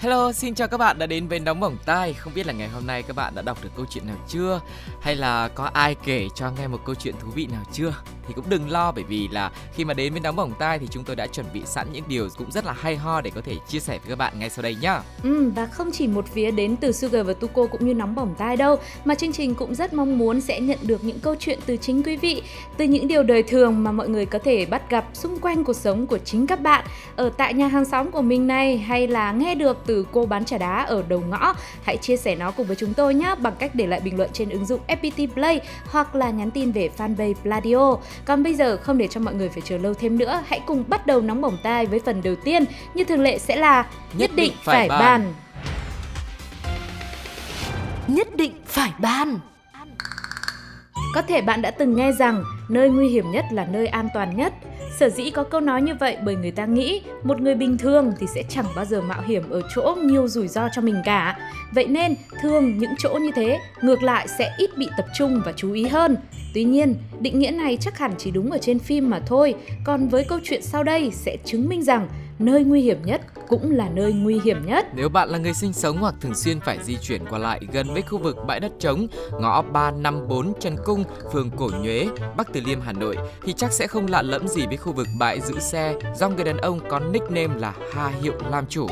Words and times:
Hello, 0.00 0.32
xin 0.32 0.54
chào 0.54 0.68
các 0.68 0.76
bạn 0.76 0.98
đã 0.98 1.06
đến 1.06 1.28
với 1.28 1.40
Nóng 1.40 1.60
Bỏng 1.60 1.76
Tai 1.86 2.12
Không 2.12 2.34
biết 2.34 2.46
là 2.46 2.52
ngày 2.52 2.68
hôm 2.68 2.86
nay 2.86 3.02
các 3.02 3.16
bạn 3.16 3.34
đã 3.34 3.42
đọc 3.42 3.58
được 3.62 3.68
câu 3.76 3.86
chuyện 3.90 4.06
nào 4.06 4.16
chưa? 4.28 4.60
Hay 5.00 5.16
là 5.16 5.48
có 5.48 5.64
ai 5.64 5.94
kể 6.04 6.28
cho 6.34 6.50
nghe 6.50 6.66
một 6.66 6.78
câu 6.86 6.94
chuyện 6.94 7.14
thú 7.20 7.28
vị 7.34 7.46
nào 7.52 7.62
chưa? 7.72 7.94
Thì 8.28 8.34
cũng 8.34 8.44
đừng 8.48 8.70
lo 8.70 8.92
bởi 8.92 9.04
vì 9.04 9.28
là 9.28 9.50
khi 9.74 9.84
mà 9.84 9.94
đến 9.94 10.12
với 10.12 10.20
Nóng 10.20 10.36
Bỏng 10.36 10.52
Tai 10.58 10.78
Thì 10.78 10.86
chúng 10.90 11.04
tôi 11.04 11.16
đã 11.16 11.26
chuẩn 11.26 11.46
bị 11.54 11.62
sẵn 11.64 11.86
những 11.92 12.04
điều 12.08 12.28
cũng 12.38 12.50
rất 12.50 12.64
là 12.64 12.72
hay 12.72 12.96
ho 12.96 13.20
để 13.20 13.30
có 13.34 13.40
thể 13.40 13.56
chia 13.68 13.80
sẻ 13.80 13.98
với 13.98 14.08
các 14.08 14.18
bạn 14.18 14.38
ngay 14.38 14.50
sau 14.50 14.62
đây 14.62 14.76
nhá. 14.80 15.00
Ừ, 15.22 15.50
và 15.56 15.66
không 15.66 15.90
chỉ 15.92 16.06
một 16.06 16.24
phía 16.32 16.50
đến 16.50 16.76
từ 16.76 16.92
Sugar 16.92 17.26
và 17.26 17.32
Tuko 17.32 17.66
cũng 17.66 17.86
như 17.86 17.94
nóng 17.94 18.14
bỏng 18.14 18.34
tai 18.38 18.56
đâu 18.56 18.76
Mà 19.04 19.14
chương 19.14 19.32
trình 19.32 19.54
cũng 19.54 19.74
rất 19.74 19.92
mong 19.92 20.18
muốn 20.18 20.40
sẽ 20.40 20.60
nhận 20.60 20.78
được 20.82 21.04
những 21.04 21.20
câu 21.20 21.34
chuyện 21.38 21.58
từ 21.66 21.76
chính 21.76 22.02
quý 22.02 22.16
vị 22.16 22.42
Từ 22.76 22.84
những 22.84 23.08
điều 23.08 23.22
đời 23.22 23.42
thường 23.42 23.84
mà 23.84 23.92
mọi 23.92 24.08
người 24.08 24.26
có 24.26 24.38
thể 24.38 24.66
bắt 24.66 24.90
gặp 24.90 25.04
xung 25.14 25.38
quanh 25.38 25.64
cuộc 25.64 25.76
sống 25.76 26.06
của 26.06 26.18
chính 26.18 26.46
các 26.46 26.60
bạn 26.60 26.84
Ở 27.16 27.30
tại 27.36 27.54
nhà 27.54 27.68
hàng 27.68 27.84
xóm 27.84 28.10
của 28.10 28.22
mình 28.22 28.46
này 28.46 28.78
hay 28.78 29.08
là 29.08 29.32
nghe 29.32 29.54
được 29.54 29.86
từ 29.90 30.06
cô 30.12 30.26
bán 30.26 30.44
trà 30.44 30.58
đá 30.58 30.82
ở 30.82 31.02
đầu 31.08 31.22
ngõ. 31.28 31.54
Hãy 31.82 31.96
chia 31.96 32.16
sẻ 32.16 32.36
nó 32.36 32.50
cùng 32.50 32.66
với 32.66 32.76
chúng 32.76 32.94
tôi 32.94 33.14
nhé 33.14 33.34
Bằng 33.38 33.54
cách 33.58 33.74
để 33.74 33.86
lại 33.86 34.00
bình 34.00 34.16
luận 34.16 34.30
trên 34.32 34.48
ứng 34.48 34.66
dụng 34.66 34.80
FPT 34.88 35.26
Play 35.34 35.60
Hoặc 35.84 36.14
là 36.14 36.30
nhắn 36.30 36.50
tin 36.50 36.72
về 36.72 36.90
fanpage 36.98 37.34
Pladio. 37.34 37.96
Còn 38.24 38.42
bây 38.42 38.54
giờ 38.54 38.76
không 38.76 38.98
để 38.98 39.08
cho 39.08 39.20
mọi 39.20 39.34
người 39.34 39.48
phải 39.48 39.62
chờ 39.64 39.78
lâu 39.78 39.94
thêm 39.94 40.18
nữa 40.18 40.42
Hãy 40.46 40.60
cùng 40.66 40.84
bắt 40.88 41.06
đầu 41.06 41.20
nóng 41.20 41.40
bỏng 41.40 41.56
tai 41.62 41.86
với 41.86 42.00
phần 42.04 42.22
đầu 42.22 42.34
tiên. 42.44 42.64
Như 42.94 43.04
thường 43.04 43.22
lệ 43.22 43.38
sẽ 43.38 43.56
là 43.56 43.86
Nhất 44.12 44.30
định 44.34 44.52
phải 44.64 44.88
bàn 44.88 45.32
Nhất 48.06 48.36
định 48.36 48.52
phải 48.66 48.92
ban. 48.98 49.38
Có 51.14 51.22
thể 51.22 51.40
bạn 51.40 51.62
đã 51.62 51.70
từng 51.70 51.96
nghe 51.96 52.12
rằng 52.12 52.44
nơi 52.68 52.90
nguy 52.90 53.08
hiểm 53.08 53.30
nhất 53.30 53.44
là 53.52 53.64
nơi 53.64 53.86
an 53.86 54.08
toàn 54.14 54.36
nhất. 54.36 54.52
Sở 55.00 55.08
dĩ 55.08 55.30
có 55.30 55.44
câu 55.44 55.60
nói 55.60 55.82
như 55.82 55.94
vậy 55.94 56.16
bởi 56.24 56.36
người 56.36 56.50
ta 56.50 56.66
nghĩ 56.66 57.02
một 57.22 57.40
người 57.40 57.54
bình 57.54 57.78
thường 57.78 58.12
thì 58.18 58.26
sẽ 58.34 58.42
chẳng 58.48 58.66
bao 58.76 58.84
giờ 58.84 59.00
mạo 59.00 59.22
hiểm 59.26 59.50
ở 59.50 59.62
chỗ 59.74 59.96
nhiều 60.02 60.28
rủi 60.28 60.48
ro 60.48 60.68
cho 60.74 60.82
mình 60.82 60.96
cả. 61.04 61.38
Vậy 61.74 61.86
nên 61.86 62.14
thường 62.42 62.78
những 62.78 62.90
chỗ 62.98 63.18
như 63.22 63.30
thế 63.34 63.58
ngược 63.82 64.02
lại 64.02 64.28
sẽ 64.38 64.52
ít 64.58 64.70
bị 64.78 64.88
tập 64.96 65.06
trung 65.18 65.42
và 65.44 65.52
chú 65.56 65.72
ý 65.72 65.86
hơn. 65.86 66.16
Tuy 66.54 66.64
nhiên, 66.64 66.94
định 67.20 67.38
nghĩa 67.38 67.50
này 67.50 67.78
chắc 67.80 67.98
hẳn 67.98 68.12
chỉ 68.18 68.30
đúng 68.30 68.50
ở 68.50 68.58
trên 68.58 68.78
phim 68.78 69.10
mà 69.10 69.20
thôi. 69.26 69.54
Còn 69.84 70.08
với 70.08 70.24
câu 70.24 70.38
chuyện 70.44 70.62
sau 70.62 70.84
đây 70.84 71.10
sẽ 71.12 71.36
chứng 71.44 71.68
minh 71.68 71.82
rằng 71.82 72.08
nơi 72.38 72.64
nguy 72.64 72.80
hiểm 72.80 72.98
nhất 73.04 73.20
cũng 73.50 73.70
là 73.70 73.88
nơi 73.94 74.12
nguy 74.12 74.40
hiểm 74.44 74.66
nhất. 74.66 74.86
Nếu 74.94 75.08
bạn 75.08 75.28
là 75.28 75.38
người 75.38 75.54
sinh 75.54 75.72
sống 75.72 75.96
hoặc 75.96 76.14
thường 76.20 76.34
xuyên 76.34 76.60
phải 76.60 76.78
di 76.84 76.96
chuyển 76.96 77.24
qua 77.30 77.38
lại 77.38 77.60
gần 77.72 77.92
với 77.92 78.02
khu 78.02 78.18
vực 78.18 78.36
bãi 78.46 78.60
đất 78.60 78.72
trống, 78.78 79.06
ngõ 79.40 79.62
354 79.62 80.52
Trần 80.60 80.76
Cung, 80.84 81.04
phường 81.32 81.50
Cổ 81.56 81.70
Nhuế, 81.82 82.08
Bắc 82.36 82.52
Từ 82.52 82.60
Liêm, 82.66 82.80
Hà 82.80 82.92
Nội 82.92 83.16
thì 83.44 83.52
chắc 83.52 83.72
sẽ 83.72 83.86
không 83.86 84.06
lạ 84.06 84.22
lẫm 84.22 84.48
gì 84.48 84.66
với 84.66 84.76
khu 84.76 84.92
vực 84.92 85.06
bãi 85.18 85.40
giữ 85.40 85.58
xe 85.58 85.94
do 86.16 86.28
người 86.28 86.44
đàn 86.44 86.56
ông 86.56 86.80
có 86.88 87.00
nickname 87.00 87.60
là 87.60 87.74
Hà 87.92 88.08
Hiệu 88.22 88.34
làm 88.50 88.66
chủ. 88.66 88.86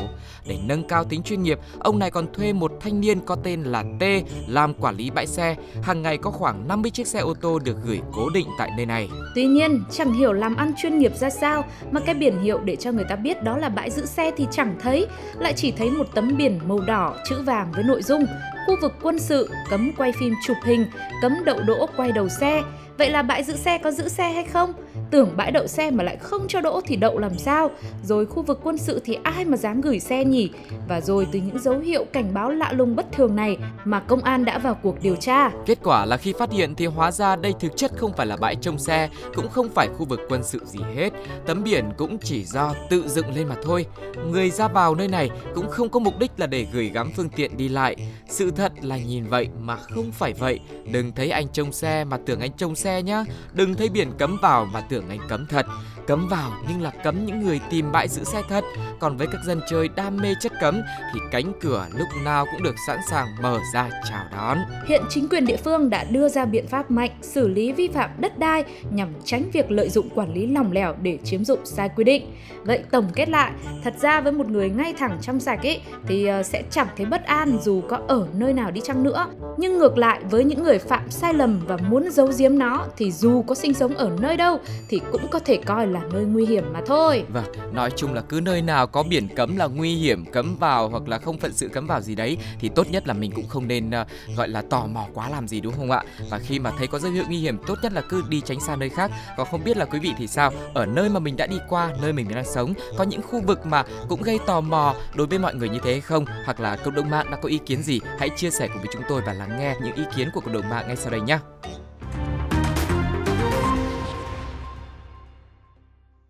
Để 0.47 0.57
nâng 0.63 0.87
cao 0.87 1.03
tính 1.03 1.23
chuyên 1.23 1.43
nghiệp, 1.43 1.59
ông 1.79 1.99
này 1.99 2.11
còn 2.11 2.33
thuê 2.33 2.53
một 2.53 2.71
thanh 2.81 3.01
niên 3.01 3.19
có 3.19 3.35
tên 3.43 3.63
là 3.63 3.83
T 3.99 4.03
làm 4.47 4.73
quản 4.73 4.95
lý 4.95 5.09
bãi 5.09 5.27
xe. 5.27 5.55
Hàng 5.83 6.01
ngày 6.01 6.17
có 6.17 6.31
khoảng 6.31 6.67
50 6.67 6.91
chiếc 6.91 7.07
xe 7.07 7.19
ô 7.19 7.33
tô 7.33 7.59
được 7.59 7.77
gửi 7.85 8.01
cố 8.13 8.29
định 8.29 8.47
tại 8.57 8.69
nơi 8.77 8.85
này. 8.85 9.09
Tuy 9.35 9.45
nhiên, 9.45 9.83
chẳng 9.91 10.13
hiểu 10.13 10.33
làm 10.33 10.55
ăn 10.55 10.71
chuyên 10.77 10.97
nghiệp 10.97 11.17
ra 11.17 11.29
sao 11.29 11.65
mà 11.91 11.99
cái 11.99 12.15
biển 12.15 12.41
hiệu 12.41 12.59
để 12.59 12.75
cho 12.75 12.91
người 12.91 13.05
ta 13.09 13.15
biết 13.15 13.43
đó 13.43 13.57
là 13.57 13.69
bãi 13.69 13.89
giữ 13.89 14.05
xe 14.05 14.31
thì 14.37 14.47
chẳng 14.51 14.75
thấy, 14.79 15.07
lại 15.39 15.53
chỉ 15.55 15.71
thấy 15.71 15.91
một 15.91 16.07
tấm 16.13 16.37
biển 16.37 16.59
màu 16.67 16.79
đỏ 16.79 17.15
chữ 17.29 17.41
vàng 17.41 17.71
với 17.75 17.83
nội 17.83 18.01
dung 18.01 18.25
khu 18.67 18.75
vực 18.81 18.93
quân 19.01 19.19
sự, 19.19 19.49
cấm 19.69 19.91
quay 19.97 20.11
phim 20.11 20.33
chụp 20.45 20.57
hình, 20.65 20.85
cấm 21.21 21.33
đậu 21.45 21.59
đỗ 21.61 21.89
quay 21.97 22.11
đầu 22.11 22.29
xe. 22.29 22.63
Vậy 22.99 23.09
là 23.09 23.21
bãi 23.21 23.43
giữ 23.43 23.55
xe 23.55 23.77
có 23.77 23.91
giữ 23.91 24.09
xe 24.09 24.29
hay 24.29 24.43
không? 24.43 24.73
Tưởng 25.11 25.33
bãi 25.37 25.51
đậu 25.51 25.67
xe 25.67 25.91
mà 25.91 26.03
lại 26.03 26.17
không 26.17 26.47
cho 26.47 26.61
đỗ 26.61 26.81
thì 26.85 26.95
đậu 26.95 27.19
làm 27.19 27.37
sao? 27.37 27.71
Rồi 28.03 28.25
khu 28.25 28.41
vực 28.41 28.59
quân 28.63 28.77
sự 28.77 29.01
thì 29.05 29.17
ai 29.23 29.45
mà 29.45 29.57
dám 29.57 29.81
gửi 29.81 29.99
xe 29.99 30.25
nhỉ? 30.25 30.49
Và 30.87 31.01
rồi 31.01 31.27
từ 31.31 31.39
những 31.39 31.59
dấu 31.59 31.79
hiệu 31.79 32.05
cảnh 32.13 32.33
báo 32.33 32.51
lạ 32.51 32.71
lùng 32.73 32.95
bất 32.95 33.05
thường 33.11 33.35
này 33.35 33.57
mà 33.85 33.99
công 33.99 34.21
an 34.21 34.45
đã 34.45 34.57
vào 34.57 34.79
cuộc 34.83 35.01
điều 35.01 35.15
tra. 35.15 35.51
Kết 35.65 35.77
quả 35.83 36.05
là 36.05 36.17
khi 36.17 36.33
phát 36.39 36.51
hiện 36.51 36.75
thì 36.75 36.85
hóa 36.85 37.11
ra 37.11 37.35
đây 37.35 37.53
thực 37.59 37.77
chất 37.77 37.91
không 37.97 38.13
phải 38.13 38.25
là 38.25 38.37
bãi 38.37 38.55
trông 38.55 38.79
xe, 38.79 39.09
cũng 39.35 39.49
không 39.49 39.69
phải 39.69 39.87
khu 39.97 40.05
vực 40.05 40.19
quân 40.29 40.43
sự 40.43 40.59
gì 40.65 40.79
hết. 40.95 41.09
Tấm 41.45 41.63
biển 41.63 41.85
cũng 41.97 42.17
chỉ 42.17 42.43
do 42.43 42.73
tự 42.89 43.07
dựng 43.07 43.35
lên 43.35 43.47
mà 43.47 43.55
thôi. 43.63 43.85
Người 44.31 44.49
ra 44.49 44.67
vào 44.67 44.95
nơi 44.95 45.07
này 45.07 45.29
cũng 45.55 45.69
không 45.69 45.89
có 45.89 45.99
mục 45.99 46.19
đích 46.19 46.31
là 46.37 46.47
để 46.47 46.67
gửi 46.73 46.91
gắm 46.93 47.11
phương 47.15 47.29
tiện 47.29 47.57
đi 47.57 47.69
lại. 47.69 47.95
Sự 48.29 48.51
thật 48.51 48.71
là 48.81 48.97
nhìn 48.97 49.25
vậy 49.25 49.47
mà 49.59 49.75
không 49.75 50.11
phải 50.11 50.33
vậy. 50.33 50.59
Đừng 50.91 51.11
thấy 51.11 51.29
anh 51.29 51.47
trông 51.53 51.71
xe 51.71 52.03
mà 52.03 52.17
tưởng 52.25 52.39
anh 52.39 52.51
trông 52.57 52.75
xe 52.75 52.88
nhá. 52.97 53.23
Đừng 53.53 53.75
thấy 53.75 53.89
biển 53.89 54.11
cấm 54.17 54.37
vào 54.41 54.65
mà 54.65 54.81
tưởng 54.81 55.09
anh 55.09 55.19
cấm 55.29 55.45
thật. 55.47 55.65
Cấm 56.07 56.27
vào 56.27 56.51
nhưng 56.69 56.81
là 56.81 56.91
cấm 57.03 57.25
những 57.25 57.39
người 57.39 57.59
tìm 57.69 57.91
bãi 57.91 58.07
giữ 58.07 58.23
xe 58.23 58.41
thật. 58.49 58.63
Còn 58.99 59.17
với 59.17 59.27
các 59.27 59.43
dân 59.45 59.61
chơi 59.69 59.89
đam 59.95 60.17
mê 60.17 60.33
chất 60.41 60.51
cấm 60.61 60.81
thì 61.13 61.19
cánh 61.31 61.51
cửa 61.61 61.87
lúc 61.95 62.07
nào 62.23 62.45
cũng 62.51 62.63
được 62.63 62.75
sẵn 62.87 62.99
sàng 63.09 63.27
mở 63.41 63.59
ra 63.73 63.89
chào 64.09 64.25
đón. 64.31 64.57
Hiện 64.87 65.01
chính 65.09 65.29
quyền 65.29 65.45
địa 65.45 65.57
phương 65.57 65.89
đã 65.89 66.03
đưa 66.03 66.29
ra 66.29 66.45
biện 66.45 66.67
pháp 66.67 66.91
mạnh 66.91 67.11
xử 67.21 67.47
lý 67.47 67.71
vi 67.71 67.87
phạm 67.87 68.09
đất 68.17 68.39
đai 68.39 68.63
nhằm 68.91 69.09
tránh 69.25 69.49
việc 69.53 69.71
lợi 69.71 69.89
dụng 69.89 70.09
quản 70.09 70.33
lý 70.33 70.47
lỏng 70.47 70.71
lẻo 70.71 70.95
để 71.01 71.17
chiếm 71.23 71.45
dụng 71.45 71.59
sai 71.65 71.89
quy 71.95 72.03
định. 72.03 72.31
Vậy 72.63 72.79
tổng 72.91 73.07
kết 73.15 73.29
lại, 73.29 73.51
thật 73.83 73.93
ra 74.01 74.21
với 74.21 74.31
một 74.31 74.47
người 74.47 74.69
ngay 74.69 74.93
thẳng 74.93 75.17
trong 75.21 75.39
sạch 75.39 75.63
ấy 75.63 75.81
thì 76.07 76.25
ờ, 76.25 76.43
sẽ 76.43 76.63
chẳng 76.69 76.87
thấy 76.97 77.05
bất 77.05 77.25
an 77.25 77.57
dù 77.61 77.81
có 77.89 77.99
ở 78.07 78.27
nơi 78.33 78.53
nào 78.53 78.71
đi 78.71 78.81
chăng 78.83 79.03
nữa. 79.03 79.25
Nhưng 79.57 79.77
ngược 79.79 79.97
lại 79.97 80.19
với 80.29 80.43
những 80.43 80.63
người 80.63 80.79
phạm 80.79 81.09
sai 81.09 81.33
lầm 81.33 81.59
và 81.67 81.77
muốn 81.77 82.11
giấu 82.11 82.31
giếm 82.37 82.57
nó 82.57 82.78
thì 82.97 83.11
dù 83.11 83.43
có 83.47 83.55
sinh 83.55 83.73
sống 83.73 83.95
ở 83.95 84.11
nơi 84.21 84.37
đâu 84.37 84.59
thì 84.89 85.01
cũng 85.11 85.27
có 85.31 85.39
thể 85.39 85.57
coi 85.65 85.87
là 85.87 86.01
nơi 86.13 86.23
nguy 86.23 86.45
hiểm 86.45 86.73
mà 86.73 86.81
thôi. 86.85 87.23
Vâng, 87.33 87.45
nói 87.73 87.91
chung 87.95 88.13
là 88.13 88.21
cứ 88.21 88.41
nơi 88.43 88.61
nào 88.61 88.87
có 88.87 89.03
biển 89.03 89.27
cấm 89.35 89.57
là 89.57 89.67
nguy 89.67 89.95
hiểm, 89.95 90.25
cấm 90.25 90.55
vào 90.59 90.89
hoặc 90.89 91.07
là 91.07 91.17
không 91.17 91.37
phận 91.37 91.53
sự 91.53 91.67
cấm 91.67 91.87
vào 91.87 92.01
gì 92.01 92.15
đấy 92.15 92.37
thì 92.59 92.69
tốt 92.69 92.87
nhất 92.91 93.07
là 93.07 93.13
mình 93.13 93.31
cũng 93.35 93.47
không 93.47 93.67
nên 93.67 93.89
uh, 93.89 94.37
gọi 94.37 94.47
là 94.47 94.61
tò 94.61 94.85
mò 94.85 95.05
quá 95.13 95.29
làm 95.29 95.47
gì 95.47 95.61
đúng 95.61 95.73
không 95.73 95.91
ạ? 95.91 96.03
Và 96.29 96.39
khi 96.39 96.59
mà 96.59 96.71
thấy 96.77 96.87
có 96.87 96.99
dấu 96.99 97.11
hiệu 97.11 97.23
nguy 97.27 97.37
hiểm 97.37 97.57
tốt 97.67 97.75
nhất 97.83 97.93
là 97.93 98.01
cứ 98.01 98.23
đi 98.29 98.41
tránh 98.41 98.59
xa 98.59 98.75
nơi 98.75 98.89
khác. 98.89 99.11
Còn 99.37 99.47
không 99.51 99.63
biết 99.63 99.77
là 99.77 99.85
quý 99.85 99.99
vị 99.99 100.13
thì 100.17 100.27
sao? 100.27 100.51
Ở 100.73 100.85
nơi 100.85 101.09
mà 101.09 101.19
mình 101.19 101.37
đã 101.37 101.47
đi 101.47 101.57
qua, 101.69 101.89
nơi 102.01 102.13
mình 102.13 102.27
đang 102.35 102.45
sống 102.45 102.73
có 102.97 103.03
những 103.03 103.21
khu 103.21 103.41
vực 103.41 103.65
mà 103.65 103.83
cũng 104.09 104.21
gây 104.21 104.39
tò 104.45 104.61
mò 104.61 104.95
đối 105.15 105.27
với 105.27 105.39
mọi 105.39 105.55
người 105.55 105.69
như 105.69 105.79
thế 105.83 105.91
hay 105.91 106.01
không? 106.01 106.25
Hoặc 106.45 106.59
là 106.59 106.75
cộng 106.75 106.95
đồng 106.95 107.09
mạng 107.09 107.31
đã 107.31 107.37
có 107.41 107.49
ý 107.49 107.59
kiến 107.65 107.83
gì? 107.83 107.99
Hãy 108.19 108.29
chia 108.29 108.51
sẻ 108.51 108.67
cùng 108.67 108.77
với 108.77 108.87
chúng 108.93 109.03
tôi 109.09 109.21
và 109.25 109.33
lắng 109.33 109.59
nghe 109.59 109.75
những 109.83 109.95
ý 109.95 110.03
kiến 110.15 110.29
của 110.33 110.41
cộng 110.41 110.53
đồng 110.53 110.69
mạng 110.69 110.87
ngay 110.87 110.95
sau 110.95 111.11
đây 111.11 111.21
nhé. 111.21 111.39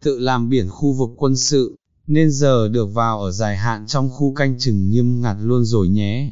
Tự 0.04 0.20
làm 0.20 0.50
biển 0.50 0.66
khu 0.70 0.94
vực 0.94 1.10
quân 1.18 1.36
sự, 1.36 1.76
nên 2.08 2.32
giờ 2.32 2.68
được 2.68 2.86
vào 2.94 3.22
ở 3.22 3.32
dài 3.32 3.58
hạn 3.58 3.86
trong 3.88 4.10
khu 4.12 4.34
canh 4.34 4.56
chừng 4.60 4.90
nghiêm 4.90 5.22
ngặt 5.22 5.36
luôn 5.42 5.64
rồi 5.64 5.88
nhé. 5.88 6.32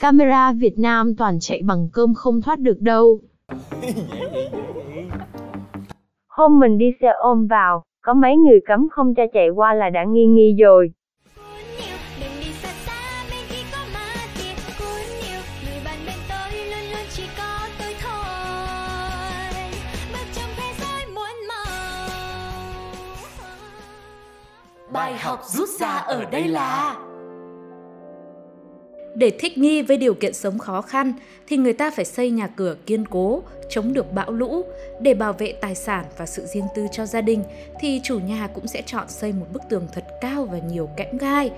Camera 0.00 0.52
Việt 0.52 0.78
Nam 0.78 1.14
toàn 1.16 1.38
chạy 1.40 1.62
bằng 1.64 1.88
cơm 1.92 2.14
không 2.14 2.42
thoát 2.42 2.58
được 2.58 2.80
đâu. 2.80 3.20
Hôm 6.28 6.58
mình 6.60 6.78
đi 6.78 6.86
xe 7.00 7.08
ôm 7.22 7.46
vào, 7.46 7.82
có 8.02 8.14
mấy 8.14 8.36
người 8.36 8.60
cấm 8.66 8.88
không 8.90 9.14
cho 9.14 9.22
chạy 9.32 9.48
qua 9.54 9.74
là 9.74 9.90
đã 9.90 10.04
nghi 10.04 10.26
nghi 10.26 10.56
rồi. 10.62 10.92
Bài 24.94 25.18
học 25.18 25.40
rút 25.46 25.68
ra 25.68 25.88
ở 25.88 26.24
đây 26.24 26.48
là 26.48 26.96
Để 29.14 29.30
thích 29.38 29.58
nghi 29.58 29.82
với 29.82 29.96
điều 29.96 30.14
kiện 30.14 30.34
sống 30.34 30.58
khó 30.58 30.82
khăn 30.82 31.12
thì 31.46 31.56
người 31.56 31.72
ta 31.72 31.90
phải 31.90 32.04
xây 32.04 32.30
nhà 32.30 32.46
cửa 32.46 32.76
kiên 32.86 33.06
cố, 33.06 33.42
chống 33.68 33.92
được 33.92 34.12
bão 34.12 34.32
lũ. 34.32 34.62
Để 35.00 35.14
bảo 35.14 35.32
vệ 35.32 35.52
tài 35.60 35.74
sản 35.74 36.04
và 36.18 36.26
sự 36.26 36.46
riêng 36.46 36.66
tư 36.74 36.86
cho 36.92 37.06
gia 37.06 37.20
đình 37.20 37.44
thì 37.80 38.00
chủ 38.04 38.18
nhà 38.18 38.48
cũng 38.54 38.66
sẽ 38.66 38.82
chọn 38.86 39.08
xây 39.08 39.32
một 39.32 39.46
bức 39.52 39.62
tường 39.70 39.86
thật 39.92 40.04
cao 40.20 40.44
và 40.44 40.58
nhiều 40.58 40.88
kẽm 40.96 41.18
gai 41.18 41.50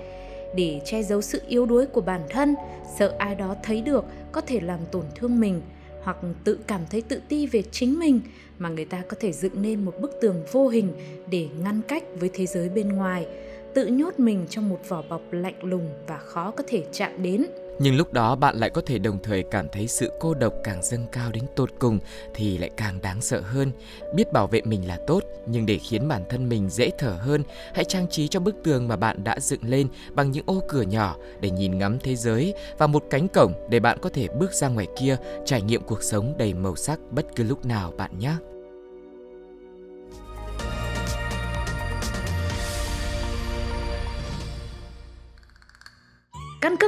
để 0.55 0.81
che 0.85 1.03
giấu 1.03 1.21
sự 1.21 1.41
yếu 1.47 1.65
đuối 1.65 1.85
của 1.85 2.01
bản 2.01 2.21
thân, 2.29 2.55
sợ 2.99 3.13
ai 3.17 3.35
đó 3.35 3.55
thấy 3.63 3.81
được 3.81 4.05
có 4.31 4.41
thể 4.41 4.59
làm 4.59 4.79
tổn 4.91 5.03
thương 5.15 5.39
mình 5.39 5.61
hoặc 6.07 6.17
tự 6.43 6.59
cảm 6.67 6.81
thấy 6.89 7.01
tự 7.01 7.21
ti 7.29 7.47
về 7.47 7.63
chính 7.71 7.99
mình 7.99 8.21
mà 8.59 8.69
người 8.69 8.85
ta 8.85 9.03
có 9.07 9.17
thể 9.19 9.31
dựng 9.31 9.61
nên 9.61 9.85
một 9.85 9.93
bức 10.01 10.11
tường 10.21 10.43
vô 10.51 10.67
hình 10.67 10.93
để 11.29 11.47
ngăn 11.63 11.81
cách 11.87 12.03
với 12.19 12.29
thế 12.33 12.45
giới 12.45 12.69
bên 12.69 12.89
ngoài, 12.89 13.27
tự 13.73 13.87
nhốt 13.87 14.19
mình 14.19 14.45
trong 14.49 14.69
một 14.69 14.79
vỏ 14.87 15.03
bọc 15.09 15.21
lạnh 15.31 15.63
lùng 15.63 15.89
và 16.07 16.17
khó 16.17 16.51
có 16.51 16.63
thể 16.67 16.83
chạm 16.91 17.23
đến. 17.23 17.45
Nhưng 17.79 17.95
lúc 17.95 18.13
đó 18.13 18.35
bạn 18.35 18.55
lại 18.55 18.69
có 18.69 18.81
thể 18.85 18.99
đồng 18.99 19.19
thời 19.23 19.43
cảm 19.51 19.67
thấy 19.71 19.87
sự 19.87 20.11
cô 20.19 20.33
độc 20.33 20.53
càng 20.63 20.83
dâng 20.83 21.05
cao 21.11 21.31
đến 21.31 21.43
tột 21.55 21.69
cùng 21.79 21.99
thì 22.33 22.57
lại 22.57 22.69
càng 22.77 23.01
đáng 23.01 23.21
sợ 23.21 23.41
hơn. 23.41 23.71
Biết 24.13 24.33
bảo 24.33 24.47
vệ 24.47 24.61
mình 24.61 24.87
là 24.87 24.97
tốt, 25.07 25.23
nhưng 25.45 25.65
để 25.65 25.77
khiến 25.77 26.07
bản 26.07 26.23
thân 26.29 26.49
mình 26.49 26.69
dễ 26.69 26.89
thở 26.97 27.17
hơn, 27.19 27.43
hãy 27.73 27.85
trang 27.85 28.07
trí 28.09 28.27
cho 28.27 28.39
bức 28.39 28.55
tường 28.63 28.87
mà 28.87 28.95
bạn 28.95 29.23
đã 29.23 29.39
dựng 29.39 29.63
lên 29.63 29.87
bằng 30.13 30.31
những 30.31 30.45
ô 30.47 30.63
cửa 30.67 30.81
nhỏ 30.81 31.15
để 31.39 31.49
nhìn 31.49 31.77
ngắm 31.77 31.99
thế 31.99 32.15
giới 32.15 32.53
và 32.77 32.87
một 32.87 33.03
cánh 33.09 33.27
cổng 33.27 33.53
để 33.69 33.79
bạn 33.79 33.97
có 34.01 34.09
thể 34.09 34.27
bước 34.27 34.53
ra 34.53 34.67
ngoài 34.67 34.87
kia 34.99 35.17
trải 35.45 35.61
nghiệm 35.61 35.83
cuộc 35.83 36.03
sống 36.03 36.33
đầy 36.37 36.53
màu 36.53 36.75
sắc 36.75 36.99
bất 37.11 37.25
cứ 37.35 37.43
lúc 37.43 37.65
nào 37.65 37.93
bạn 37.97 38.19
nhé. 38.19 38.35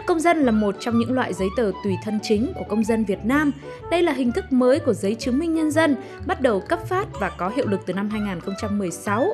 Công 0.09 0.19
dân 0.19 0.38
là 0.38 0.51
một 0.51 0.75
trong 0.79 1.00
những 1.00 1.13
loại 1.13 1.33
giấy 1.33 1.47
tờ 1.57 1.71
tùy 1.83 1.97
thân 2.03 2.19
chính 2.23 2.53
của 2.56 2.63
công 2.69 2.83
dân 2.83 3.06
Việt 3.06 3.25
Nam. 3.25 3.51
Đây 3.91 4.03
là 4.03 4.11
hình 4.11 4.31
thức 4.31 4.45
mới 4.51 4.79
của 4.79 4.94
giấy 4.94 5.15
chứng 5.15 5.39
minh 5.39 5.56
nhân 5.56 5.71
dân, 5.71 5.95
bắt 6.25 6.41
đầu 6.41 6.59
cấp 6.59 6.79
phát 6.88 7.07
và 7.19 7.29
có 7.29 7.50
hiệu 7.50 7.67
lực 7.67 7.79
từ 7.85 7.94
năm 7.94 8.09
2016. 8.09 9.27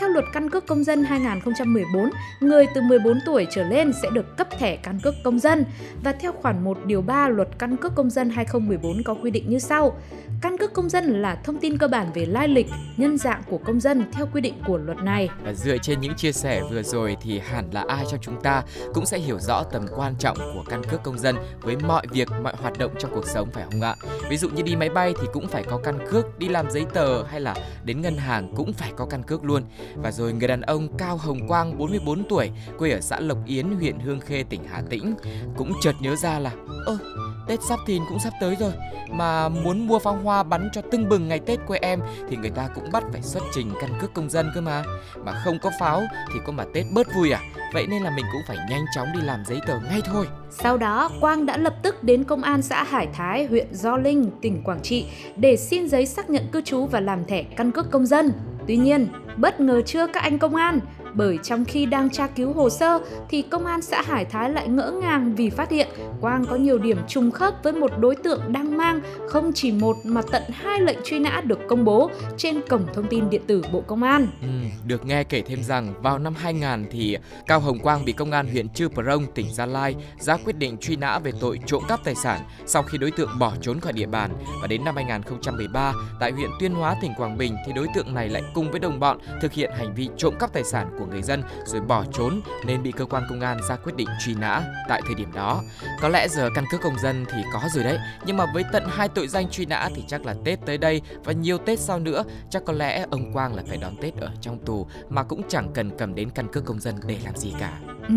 Theo 0.00 0.08
luật 0.08 0.24
căn 0.32 0.50
cước 0.50 0.66
công 0.66 0.84
dân 0.84 1.04
2014, 1.04 2.10
người 2.40 2.66
từ 2.74 2.80
14 2.80 3.18
tuổi 3.26 3.46
trở 3.50 3.62
lên 3.62 3.92
sẽ 4.02 4.10
được 4.10 4.36
cấp 4.36 4.48
thẻ 4.58 4.76
căn 4.76 5.00
cước 5.02 5.14
công 5.24 5.38
dân 5.38 5.64
và 6.04 6.12
theo 6.12 6.32
khoản 6.32 6.64
1 6.64 6.78
điều 6.84 7.02
3 7.02 7.28
luật 7.28 7.48
căn 7.58 7.76
cước 7.76 7.94
công 7.94 8.10
dân 8.10 8.30
2014 8.30 9.02
có 9.02 9.14
quy 9.14 9.30
định 9.30 9.50
như 9.50 9.58
sau. 9.58 9.96
Căn 10.40 10.58
cước 10.58 10.72
công 10.72 10.88
dân 10.88 11.22
là 11.22 11.34
thông 11.34 11.58
tin 11.58 11.78
cơ 11.78 11.88
bản 11.88 12.06
về 12.14 12.26
lai 12.26 12.48
lịch, 12.48 12.66
nhân 12.96 13.18
dạng 13.18 13.42
của 13.50 13.58
công 13.58 13.80
dân 13.80 14.04
theo 14.12 14.26
quy 14.32 14.40
định 14.40 14.54
của 14.66 14.78
luật 14.78 14.98
này. 14.98 15.28
Và 15.44 15.52
dựa 15.52 15.78
trên 15.78 16.00
những 16.00 16.14
chia 16.14 16.32
sẻ 16.32 16.62
vừa 16.70 16.82
rồi 16.82 17.16
thì 17.22 17.38
hẳn 17.38 17.64
là 17.72 17.84
ai 17.88 18.04
trong 18.10 18.20
chúng 18.22 18.40
ta 18.42 18.62
cũng 18.94 19.06
sẽ 19.06 19.18
hiểu 19.18 19.38
rõ 19.38 19.62
tầm 19.62 19.86
quan 19.96 20.14
trọng 20.18 20.36
của 20.36 20.64
căn 20.68 20.82
cước 20.90 21.02
công 21.02 21.18
dân 21.18 21.36
với 21.60 21.76
mọi 21.76 22.06
việc, 22.10 22.28
mọi 22.42 22.54
hoạt 22.62 22.78
động 22.78 22.94
trong 22.98 23.10
cuộc 23.14 23.28
sống 23.28 23.50
phải 23.50 23.64
không 23.70 23.80
ạ? 23.80 23.96
Ví 24.30 24.36
dụ 24.36 24.48
như 24.48 24.62
đi 24.62 24.76
máy 24.76 24.88
bay 24.88 25.14
thì 25.20 25.28
cũng 25.32 25.48
phải 25.48 25.62
có 25.62 25.78
căn 25.84 25.98
cước, 26.10 26.38
đi 26.38 26.48
làm 26.48 26.70
giấy 26.70 26.86
tờ 26.94 27.22
hay 27.22 27.40
là 27.40 27.54
đến 27.84 28.02
ngân 28.02 28.16
hàng 28.16 28.52
cũng 28.56 28.72
phải 28.72 28.92
có 28.96 29.06
căn 29.06 29.22
cước 29.22 29.44
luôn. 29.44 29.62
Và 29.94 30.12
rồi 30.12 30.32
người 30.32 30.48
đàn 30.48 30.60
ông 30.60 30.88
Cao 30.98 31.16
Hồng 31.16 31.48
Quang 31.48 31.78
44 31.78 32.24
tuổi, 32.28 32.50
quê 32.78 32.90
ở 32.90 33.00
xã 33.00 33.20
Lộc 33.20 33.38
Yến, 33.46 33.70
huyện 33.70 33.98
Hương 33.98 34.20
Khê, 34.20 34.42
tỉnh 34.42 34.60
Hà 34.70 34.82
Tĩnh 34.90 35.14
cũng 35.56 35.72
chợt 35.80 35.94
nhớ 36.00 36.16
ra 36.16 36.38
là 36.38 36.52
ơ 36.86 36.98
Tết 37.46 37.62
sắp 37.62 37.78
thìn 37.86 38.02
cũng 38.08 38.18
sắp 38.18 38.32
tới 38.40 38.56
rồi 38.60 38.72
Mà 39.10 39.48
muốn 39.48 39.86
mua 39.86 39.98
pháo 39.98 40.14
hoa 40.14 40.42
bắn 40.42 40.68
cho 40.72 40.80
tưng 40.80 41.08
bừng 41.08 41.28
ngày 41.28 41.38
Tết 41.38 41.58
quê 41.66 41.78
em 41.78 42.00
Thì 42.28 42.36
người 42.36 42.50
ta 42.50 42.68
cũng 42.74 42.92
bắt 42.92 43.04
phải 43.12 43.22
xuất 43.22 43.42
trình 43.54 43.70
căn 43.80 43.90
cước 44.00 44.14
công 44.14 44.30
dân 44.30 44.50
cơ 44.54 44.60
mà. 44.60 44.84
Mà 45.24 45.42
không 45.44 45.58
có 45.62 45.70
pháo 45.80 46.02
thì 46.32 46.40
có 46.46 46.52
mà 46.52 46.64
Tết 46.74 46.84
bớt 46.92 47.06
vui 47.14 47.30
à? 47.30 47.40
Vậy 47.74 47.86
nên 47.86 48.02
là 48.02 48.10
mình 48.10 48.24
cũng 48.32 48.42
phải 48.48 48.56
nhanh 48.70 48.84
chóng 48.94 49.06
đi 49.14 49.20
làm 49.20 49.44
giấy 49.46 49.60
tờ 49.66 49.78
ngay 49.80 50.00
thôi. 50.04 50.26
Sau 50.50 50.76
đó, 50.76 51.10
Quang 51.20 51.46
đã 51.46 51.56
lập 51.56 51.74
tức 51.82 52.04
đến 52.04 52.24
công 52.24 52.42
an 52.42 52.62
xã 52.62 52.84
Hải 52.84 53.08
Thái, 53.12 53.46
huyện 53.46 53.74
Gio 53.74 53.96
Linh, 53.96 54.30
tỉnh 54.42 54.62
Quảng 54.64 54.80
Trị 54.82 55.06
để 55.36 55.56
xin 55.56 55.88
giấy 55.88 56.06
xác 56.06 56.30
nhận 56.30 56.46
cư 56.52 56.60
trú 56.60 56.86
và 56.86 57.00
làm 57.00 57.24
thẻ 57.24 57.42
căn 57.42 57.72
cước 57.72 57.90
công 57.90 58.06
dân. 58.06 58.32
Tuy 58.66 58.76
nhiên, 58.76 59.08
bất 59.36 59.60
ngờ 59.60 59.82
chưa 59.86 60.06
các 60.06 60.20
anh 60.22 60.38
công 60.38 60.56
an, 60.56 60.80
bởi 61.16 61.38
trong 61.42 61.64
khi 61.64 61.86
đang 61.86 62.10
tra 62.10 62.26
cứu 62.26 62.52
hồ 62.52 62.70
sơ 62.70 63.00
thì 63.28 63.42
công 63.42 63.66
an 63.66 63.82
xã 63.82 64.02
Hải 64.02 64.24
Thái 64.24 64.50
lại 64.50 64.68
ngỡ 64.68 64.90
ngàng 64.90 65.34
vì 65.34 65.50
phát 65.50 65.70
hiện 65.70 65.88
Quang 66.20 66.44
có 66.46 66.56
nhiều 66.56 66.78
điểm 66.78 66.98
trùng 67.08 67.30
khớp 67.30 67.54
với 67.62 67.72
một 67.72 67.90
đối 67.98 68.16
tượng 68.16 68.40
đang 68.52 68.76
mang 68.76 69.00
không 69.28 69.52
chỉ 69.52 69.72
một 69.72 69.96
mà 70.04 70.22
tận 70.30 70.42
hai 70.52 70.80
lệnh 70.80 70.98
truy 71.04 71.18
nã 71.18 71.42
được 71.44 71.58
công 71.68 71.84
bố 71.84 72.10
trên 72.36 72.60
cổng 72.68 72.86
thông 72.94 73.06
tin 73.08 73.30
điện 73.30 73.42
tử 73.46 73.62
Bộ 73.72 73.80
Công 73.80 74.02
an. 74.02 74.26
Ừ, 74.42 74.48
được 74.86 75.06
nghe 75.06 75.24
kể 75.24 75.42
thêm 75.42 75.62
rằng 75.62 75.94
vào 76.02 76.18
năm 76.18 76.34
2000 76.34 76.90
thì 76.90 77.18
Cao 77.46 77.60
Hồng 77.60 77.78
Quang 77.78 78.04
bị 78.04 78.12
công 78.12 78.30
an 78.30 78.48
huyện 78.48 78.68
Chư 78.68 78.88
Prong, 78.88 79.26
tỉnh 79.34 79.54
Gia 79.54 79.66
Lai 79.66 79.94
ra 80.18 80.36
quyết 80.36 80.56
định 80.56 80.76
truy 80.78 80.96
nã 80.96 81.18
về 81.18 81.32
tội 81.40 81.60
trộm 81.66 81.82
cắp 81.88 82.04
tài 82.04 82.14
sản 82.14 82.40
sau 82.66 82.82
khi 82.82 82.98
đối 82.98 83.10
tượng 83.10 83.30
bỏ 83.38 83.52
trốn 83.60 83.80
khỏi 83.80 83.92
địa 83.92 84.06
bàn 84.06 84.30
và 84.60 84.66
đến 84.66 84.84
năm 84.84 84.96
2013 84.96 85.92
tại 86.20 86.32
huyện 86.32 86.50
Tuyên 86.60 86.72
Hóa, 86.72 86.96
tỉnh 87.02 87.12
Quảng 87.16 87.38
Bình 87.38 87.56
thì 87.66 87.72
đối 87.72 87.86
tượng 87.94 88.14
này 88.14 88.28
lại 88.28 88.42
cùng 88.54 88.70
với 88.70 88.80
đồng 88.80 89.00
bọn 89.00 89.18
thực 89.40 89.52
hiện 89.52 89.70
hành 89.78 89.94
vi 89.94 90.08
trộm 90.16 90.34
cắp 90.38 90.52
tài 90.52 90.64
sản 90.64 90.96
của 90.98 91.05
người 91.10 91.22
dân 91.22 91.42
rồi 91.64 91.80
bỏ 91.80 92.04
trốn 92.12 92.40
nên 92.64 92.82
bị 92.82 92.92
cơ 92.92 93.04
quan 93.04 93.22
công 93.28 93.40
an 93.40 93.58
ra 93.68 93.76
quyết 93.76 93.96
định 93.96 94.08
truy 94.24 94.34
nã 94.34 94.62
tại 94.88 95.02
thời 95.06 95.14
điểm 95.14 95.32
đó. 95.34 95.62
Có 96.00 96.08
lẽ 96.08 96.28
giờ 96.28 96.50
căn 96.54 96.64
cước 96.70 96.80
công 96.80 96.98
dân 96.98 97.24
thì 97.32 97.42
có 97.52 97.60
rồi 97.74 97.84
đấy, 97.84 97.98
nhưng 98.26 98.36
mà 98.36 98.46
với 98.54 98.64
tận 98.72 98.84
hai 98.88 99.08
tội 99.08 99.28
danh 99.28 99.48
truy 99.48 99.66
nã 99.66 99.88
thì 99.94 100.04
chắc 100.08 100.26
là 100.26 100.34
Tết 100.44 100.66
tới 100.66 100.78
đây 100.78 101.02
và 101.24 101.32
nhiều 101.32 101.58
Tết 101.58 101.78
sau 101.78 101.98
nữa 101.98 102.24
chắc 102.50 102.64
có 102.64 102.72
lẽ 102.72 103.06
ông 103.10 103.32
Quang 103.32 103.54
là 103.54 103.62
phải 103.68 103.76
đón 103.76 103.96
Tết 104.00 104.16
ở 104.16 104.30
trong 104.40 104.58
tù 104.58 104.86
mà 105.08 105.22
cũng 105.22 105.42
chẳng 105.48 105.68
cần 105.74 105.90
cầm 105.98 106.14
đến 106.14 106.30
căn 106.30 106.48
cước 106.48 106.64
công 106.64 106.80
dân 106.80 106.94
để 107.06 107.18
làm 107.24 107.36
gì 107.36 107.54
cả. 107.60 107.72
Ừ, 108.08 108.14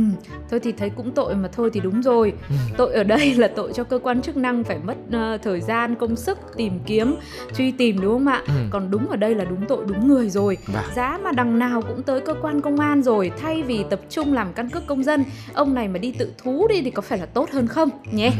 thôi 0.49 0.59
thì 0.63 0.71
thấy 0.71 0.89
cũng 0.89 1.11
tội 1.11 1.35
mà 1.35 1.49
thôi 1.51 1.69
thì 1.73 1.79
đúng 1.79 2.01
rồi. 2.01 2.33
Ừ. 2.49 2.55
Tội 2.77 2.93
ở 2.93 3.03
đây 3.03 3.35
là 3.35 3.47
tội 3.55 3.73
cho 3.73 3.83
cơ 3.83 3.99
quan 4.03 4.21
chức 4.21 4.37
năng 4.37 4.63
phải 4.63 4.77
mất 4.83 4.95
ờ, 5.11 5.37
thời 5.37 5.61
gian, 5.61 5.95
công 5.95 6.15
sức 6.15 6.37
tìm 6.55 6.79
kiếm, 6.85 7.15
truy 7.55 7.71
tìm 7.71 8.01
đúng 8.01 8.13
không 8.13 8.27
ạ? 8.27 8.41
Ừ. 8.47 8.53
Còn 8.69 8.91
đúng 8.91 9.09
ở 9.09 9.15
đây 9.15 9.35
là 9.35 9.45
đúng 9.45 9.65
tội 9.67 9.85
đúng 9.87 10.07
người 10.07 10.29
rồi. 10.29 10.57
Vâng. 10.67 10.83
Giá 10.95 11.19
mà 11.23 11.31
đằng 11.31 11.59
nào 11.59 11.81
cũng 11.81 12.03
tới 12.03 12.21
cơ 12.21 12.33
quan 12.41 12.61
công 12.61 12.78
an 12.79 13.03
rồi, 13.03 13.31
thay 13.41 13.63
vì 13.63 13.85
tập 13.89 13.99
trung 14.09 14.33
làm 14.33 14.53
căn 14.53 14.69
cước 14.69 14.87
công 14.87 15.03
dân, 15.03 15.23
ông 15.53 15.73
này 15.73 15.87
mà 15.87 15.97
đi 15.97 16.11
tự 16.11 16.33
thú 16.37 16.67
đi 16.67 16.81
thì 16.81 16.91
có 16.91 17.01
phải 17.01 17.17
là 17.19 17.25
tốt 17.25 17.49
hơn 17.51 17.67
không 17.67 17.89
nhé? 18.11 18.31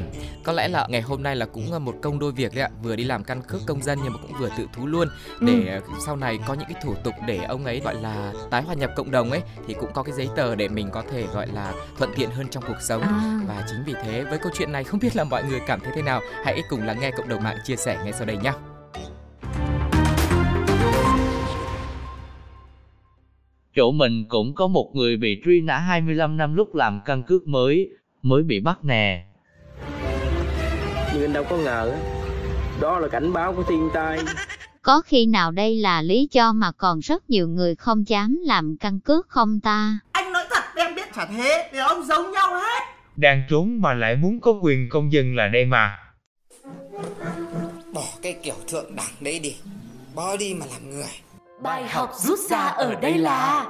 Có 0.44 0.54
lẽ 0.54 0.68
là 0.68 0.88
ngày 0.90 1.02
hôm 1.02 1.24
nay 1.24 1.36
là 1.36 1.46
cũng 1.46 1.72
là 1.72 1.80
một 1.80 1.96
công 2.02 2.20
đôi 2.20 2.32
việc 2.32 2.56
đấy 2.56 2.64
ạ, 2.64 2.70
vừa 2.84 2.96
đi 2.96 3.04
làm 3.04 3.24
căn 3.24 3.42
cước 3.42 3.62
công 3.68 3.82
dân 3.84 4.00
nhưng 4.04 4.14
mà 4.14 4.20
cũng 4.22 4.32
vừa 4.40 4.50
tự 4.58 4.66
thú 4.74 4.88
luôn 4.88 5.08
Ừ. 5.40 5.46
để 5.48 5.80
sau 6.06 6.16
này 6.16 6.40
có 6.48 6.54
những 6.54 6.68
cái 6.74 6.82
thủ 6.84 6.94
tục 7.04 7.14
để 7.28 7.38
ông 7.38 7.66
ấy 7.66 7.80
gọi 7.80 7.96
là 8.02 8.34
tái 8.52 8.62
hòa 8.62 8.76
nhập 8.76 8.92
cộng 8.96 9.12
đồng 9.12 9.32
ấy 9.32 9.42
thì 9.68 9.74
cũng 9.74 9.90
có 9.94 10.04
cái 10.04 10.14
giấy 10.18 10.30
tờ 10.36 10.56
để 10.56 10.68
mình 10.68 10.90
có 10.92 11.04
thể 11.12 11.24
gọi 11.34 11.48
là 11.48 11.74
thuận 11.98 12.12
tiện 12.16 12.30
hơn 12.30 12.48
trong 12.52 12.64
cuộc 12.68 12.82
sống. 12.82 13.02
À. 13.02 13.40
Và 13.48 13.66
chính 13.70 13.84
vì 13.86 13.94
thế 14.04 14.24
với 14.24 14.38
câu 14.40 14.52
chuyện 14.58 14.72
này 14.72 14.84
không 14.84 15.00
biết 15.00 15.16
là 15.16 15.24
mọi 15.24 15.44
người 15.44 15.60
cảm 15.68 15.80
thấy 15.80 15.92
thế 15.96 16.02
nào, 16.02 16.22
hãy 16.46 16.62
cùng 16.70 16.84
lắng 16.84 16.98
nghe 17.02 17.12
cộng 17.12 17.30
đồng 17.30 17.44
mạng 17.44 17.58
chia 17.66 17.76
sẻ 17.76 17.98
ngay 18.04 18.14
sau 18.14 18.26
đây 18.26 18.38
nhé. 18.38 18.52
Chỗ 23.80 23.92
mình 23.92 24.26
cũng 24.30 24.56
có 24.56 24.68
một 24.68 24.92
người 24.94 25.18
bị 25.18 25.42
truy 25.46 25.62
nã 25.62 25.78
25 25.78 26.38
năm 26.38 26.56
lúc 26.56 26.76
làm 26.76 27.02
căn 27.06 27.24
cước 27.24 27.48
mới, 27.48 27.90
mới 28.22 28.44
bị 28.44 28.60
bắt 28.60 28.78
nè. 28.84 29.26
nhưng 31.14 31.24
anh 31.24 31.34
đâu 31.34 31.44
có 31.50 31.58
ngờ 31.58 31.98
đó 32.82 33.00
là 33.00 33.08
cảnh 33.08 33.34
báo 33.34 33.54
của 33.54 33.64
thiên 33.64 33.90
tai 33.94 34.20
Có 34.82 35.02
khi 35.02 35.26
nào 35.26 35.52
đây 35.52 35.76
là 35.76 36.02
lý 36.02 36.28
do 36.32 36.54
mà 36.54 36.72
còn 36.72 37.00
rất 37.00 37.30
nhiều 37.30 37.48
người 37.48 37.76
không 37.76 38.08
dám 38.08 38.38
làm 38.44 38.78
căn 38.80 39.00
cước 39.00 39.30
không 39.30 39.60
ta? 39.60 40.00
Anh 40.12 40.34
nói 40.34 40.44
thật 40.50 40.64
em 40.76 40.96
biết 40.96 41.14
chả 41.16 41.26
thế 41.26 41.70
Thì 41.72 41.80
ông 41.80 42.04
giống 42.04 42.32
nhau 42.32 42.54
hết 42.54 42.84
đang 43.16 43.44
trốn 43.50 43.82
mà 43.82 43.94
lại 43.94 44.16
muốn 44.16 44.40
có 44.40 44.52
quyền 44.52 44.90
công 44.90 45.12
dân 45.12 45.36
là 45.36 45.48
đây 45.48 45.66
mà. 45.66 45.98
Bỏ 47.94 48.04
cái 48.22 48.36
kiểu 48.44 48.56
thượng 48.68 48.96
đẳng 48.96 49.14
đấy 49.22 49.40
đi 49.40 49.56
Bỏ 50.16 50.38
đi 50.38 50.54
mà 50.54 50.66
làm 50.72 50.90
người 50.90 51.29
Bài 51.62 51.84
học 51.88 52.10
rút 52.16 52.40
ra 52.40 52.58
ở 52.58 52.96
đây 52.96 53.18
là 53.18 53.68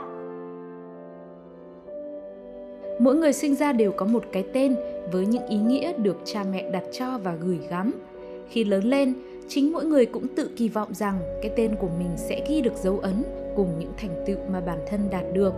Mỗi 3.00 3.16
người 3.16 3.34
sinh 3.34 3.56
ra 3.56 3.72
đều 3.72 3.92
có 3.92 4.06
một 4.06 4.24
cái 4.32 4.44
tên 4.54 4.76
với 5.12 5.26
những 5.26 5.48
ý 5.48 5.58
nghĩa 5.58 5.94
được 5.98 6.18
cha 6.26 6.44
mẹ 6.52 6.70
đặt 6.72 6.84
cho 6.92 7.18
và 7.24 7.36
gửi 7.36 7.60
gắm. 7.70 7.92
Khi 8.50 8.64
lớn 8.64 8.84
lên, 8.84 9.14
chính 9.48 9.72
mỗi 9.72 9.86
người 9.86 10.06
cũng 10.06 10.28
tự 10.36 10.50
kỳ 10.58 10.70
vọng 10.70 10.94
rằng 10.94 11.20
cái 11.42 11.52
tên 11.56 11.76
của 11.76 11.90
mình 12.00 12.10
sẽ 12.16 12.46
ghi 12.50 12.62
được 12.62 12.76
dấu 12.76 13.00
ấn 13.00 13.24
cùng 13.56 13.80
những 13.80 13.92
thành 13.98 14.24
tựu 14.26 14.38
mà 14.52 14.62
bản 14.62 14.80
thân 14.88 15.00
đạt 15.12 15.24
được. 15.34 15.54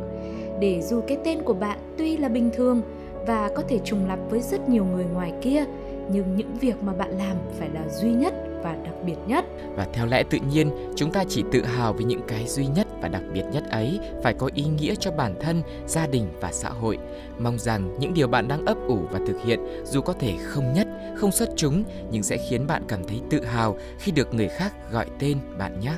Để 0.59 0.81
dù 0.81 1.01
cái 1.07 1.17
tên 1.23 1.41
của 1.41 1.53
bạn 1.53 1.79
tuy 1.97 2.17
là 2.17 2.29
bình 2.29 2.49
thường 2.53 2.81
và 3.27 3.49
có 3.55 3.63
thể 3.67 3.79
trùng 3.85 4.07
lặp 4.07 4.19
với 4.29 4.39
rất 4.39 4.69
nhiều 4.69 4.85
người 4.85 5.05
ngoài 5.13 5.33
kia, 5.41 5.65
nhưng 6.11 6.35
những 6.35 6.55
việc 6.55 6.83
mà 6.83 6.93
bạn 6.93 7.17
làm 7.17 7.37
phải 7.59 7.69
là 7.73 7.87
duy 7.89 8.13
nhất 8.13 8.33
và 8.63 8.75
đặc 8.83 8.93
biệt 9.05 9.15
nhất. 9.27 9.45
Và 9.75 9.87
theo 9.93 10.05
lẽ 10.05 10.23
tự 10.23 10.37
nhiên, 10.51 10.71
chúng 10.95 11.11
ta 11.11 11.23
chỉ 11.29 11.43
tự 11.51 11.65
hào 11.65 11.93
với 11.93 12.03
những 12.03 12.21
cái 12.27 12.47
duy 12.47 12.67
nhất 12.67 12.87
và 13.01 13.07
đặc 13.07 13.21
biệt 13.33 13.43
nhất 13.53 13.63
ấy 13.71 13.99
phải 14.23 14.33
có 14.33 14.49
ý 14.53 14.63
nghĩa 14.63 14.95
cho 14.95 15.11
bản 15.11 15.35
thân, 15.39 15.61
gia 15.85 16.07
đình 16.07 16.27
và 16.41 16.51
xã 16.51 16.69
hội. 16.69 16.97
Mong 17.39 17.59
rằng 17.59 17.99
những 17.99 18.13
điều 18.13 18.27
bạn 18.27 18.47
đang 18.47 18.65
ấp 18.65 18.77
ủ 18.87 18.99
và 19.11 19.19
thực 19.27 19.41
hiện 19.43 19.59
dù 19.83 20.01
có 20.01 20.13
thể 20.13 20.33
không 20.43 20.73
nhất, 20.73 20.87
không 21.15 21.31
xuất 21.31 21.49
chúng 21.55 21.83
nhưng 22.11 22.23
sẽ 22.23 22.37
khiến 22.49 22.67
bạn 22.67 22.83
cảm 22.87 23.03
thấy 23.03 23.21
tự 23.29 23.45
hào 23.45 23.77
khi 23.99 24.11
được 24.11 24.33
người 24.33 24.47
khác 24.47 24.91
gọi 24.91 25.05
tên 25.19 25.37
bạn 25.57 25.79
nhé. 25.79 25.93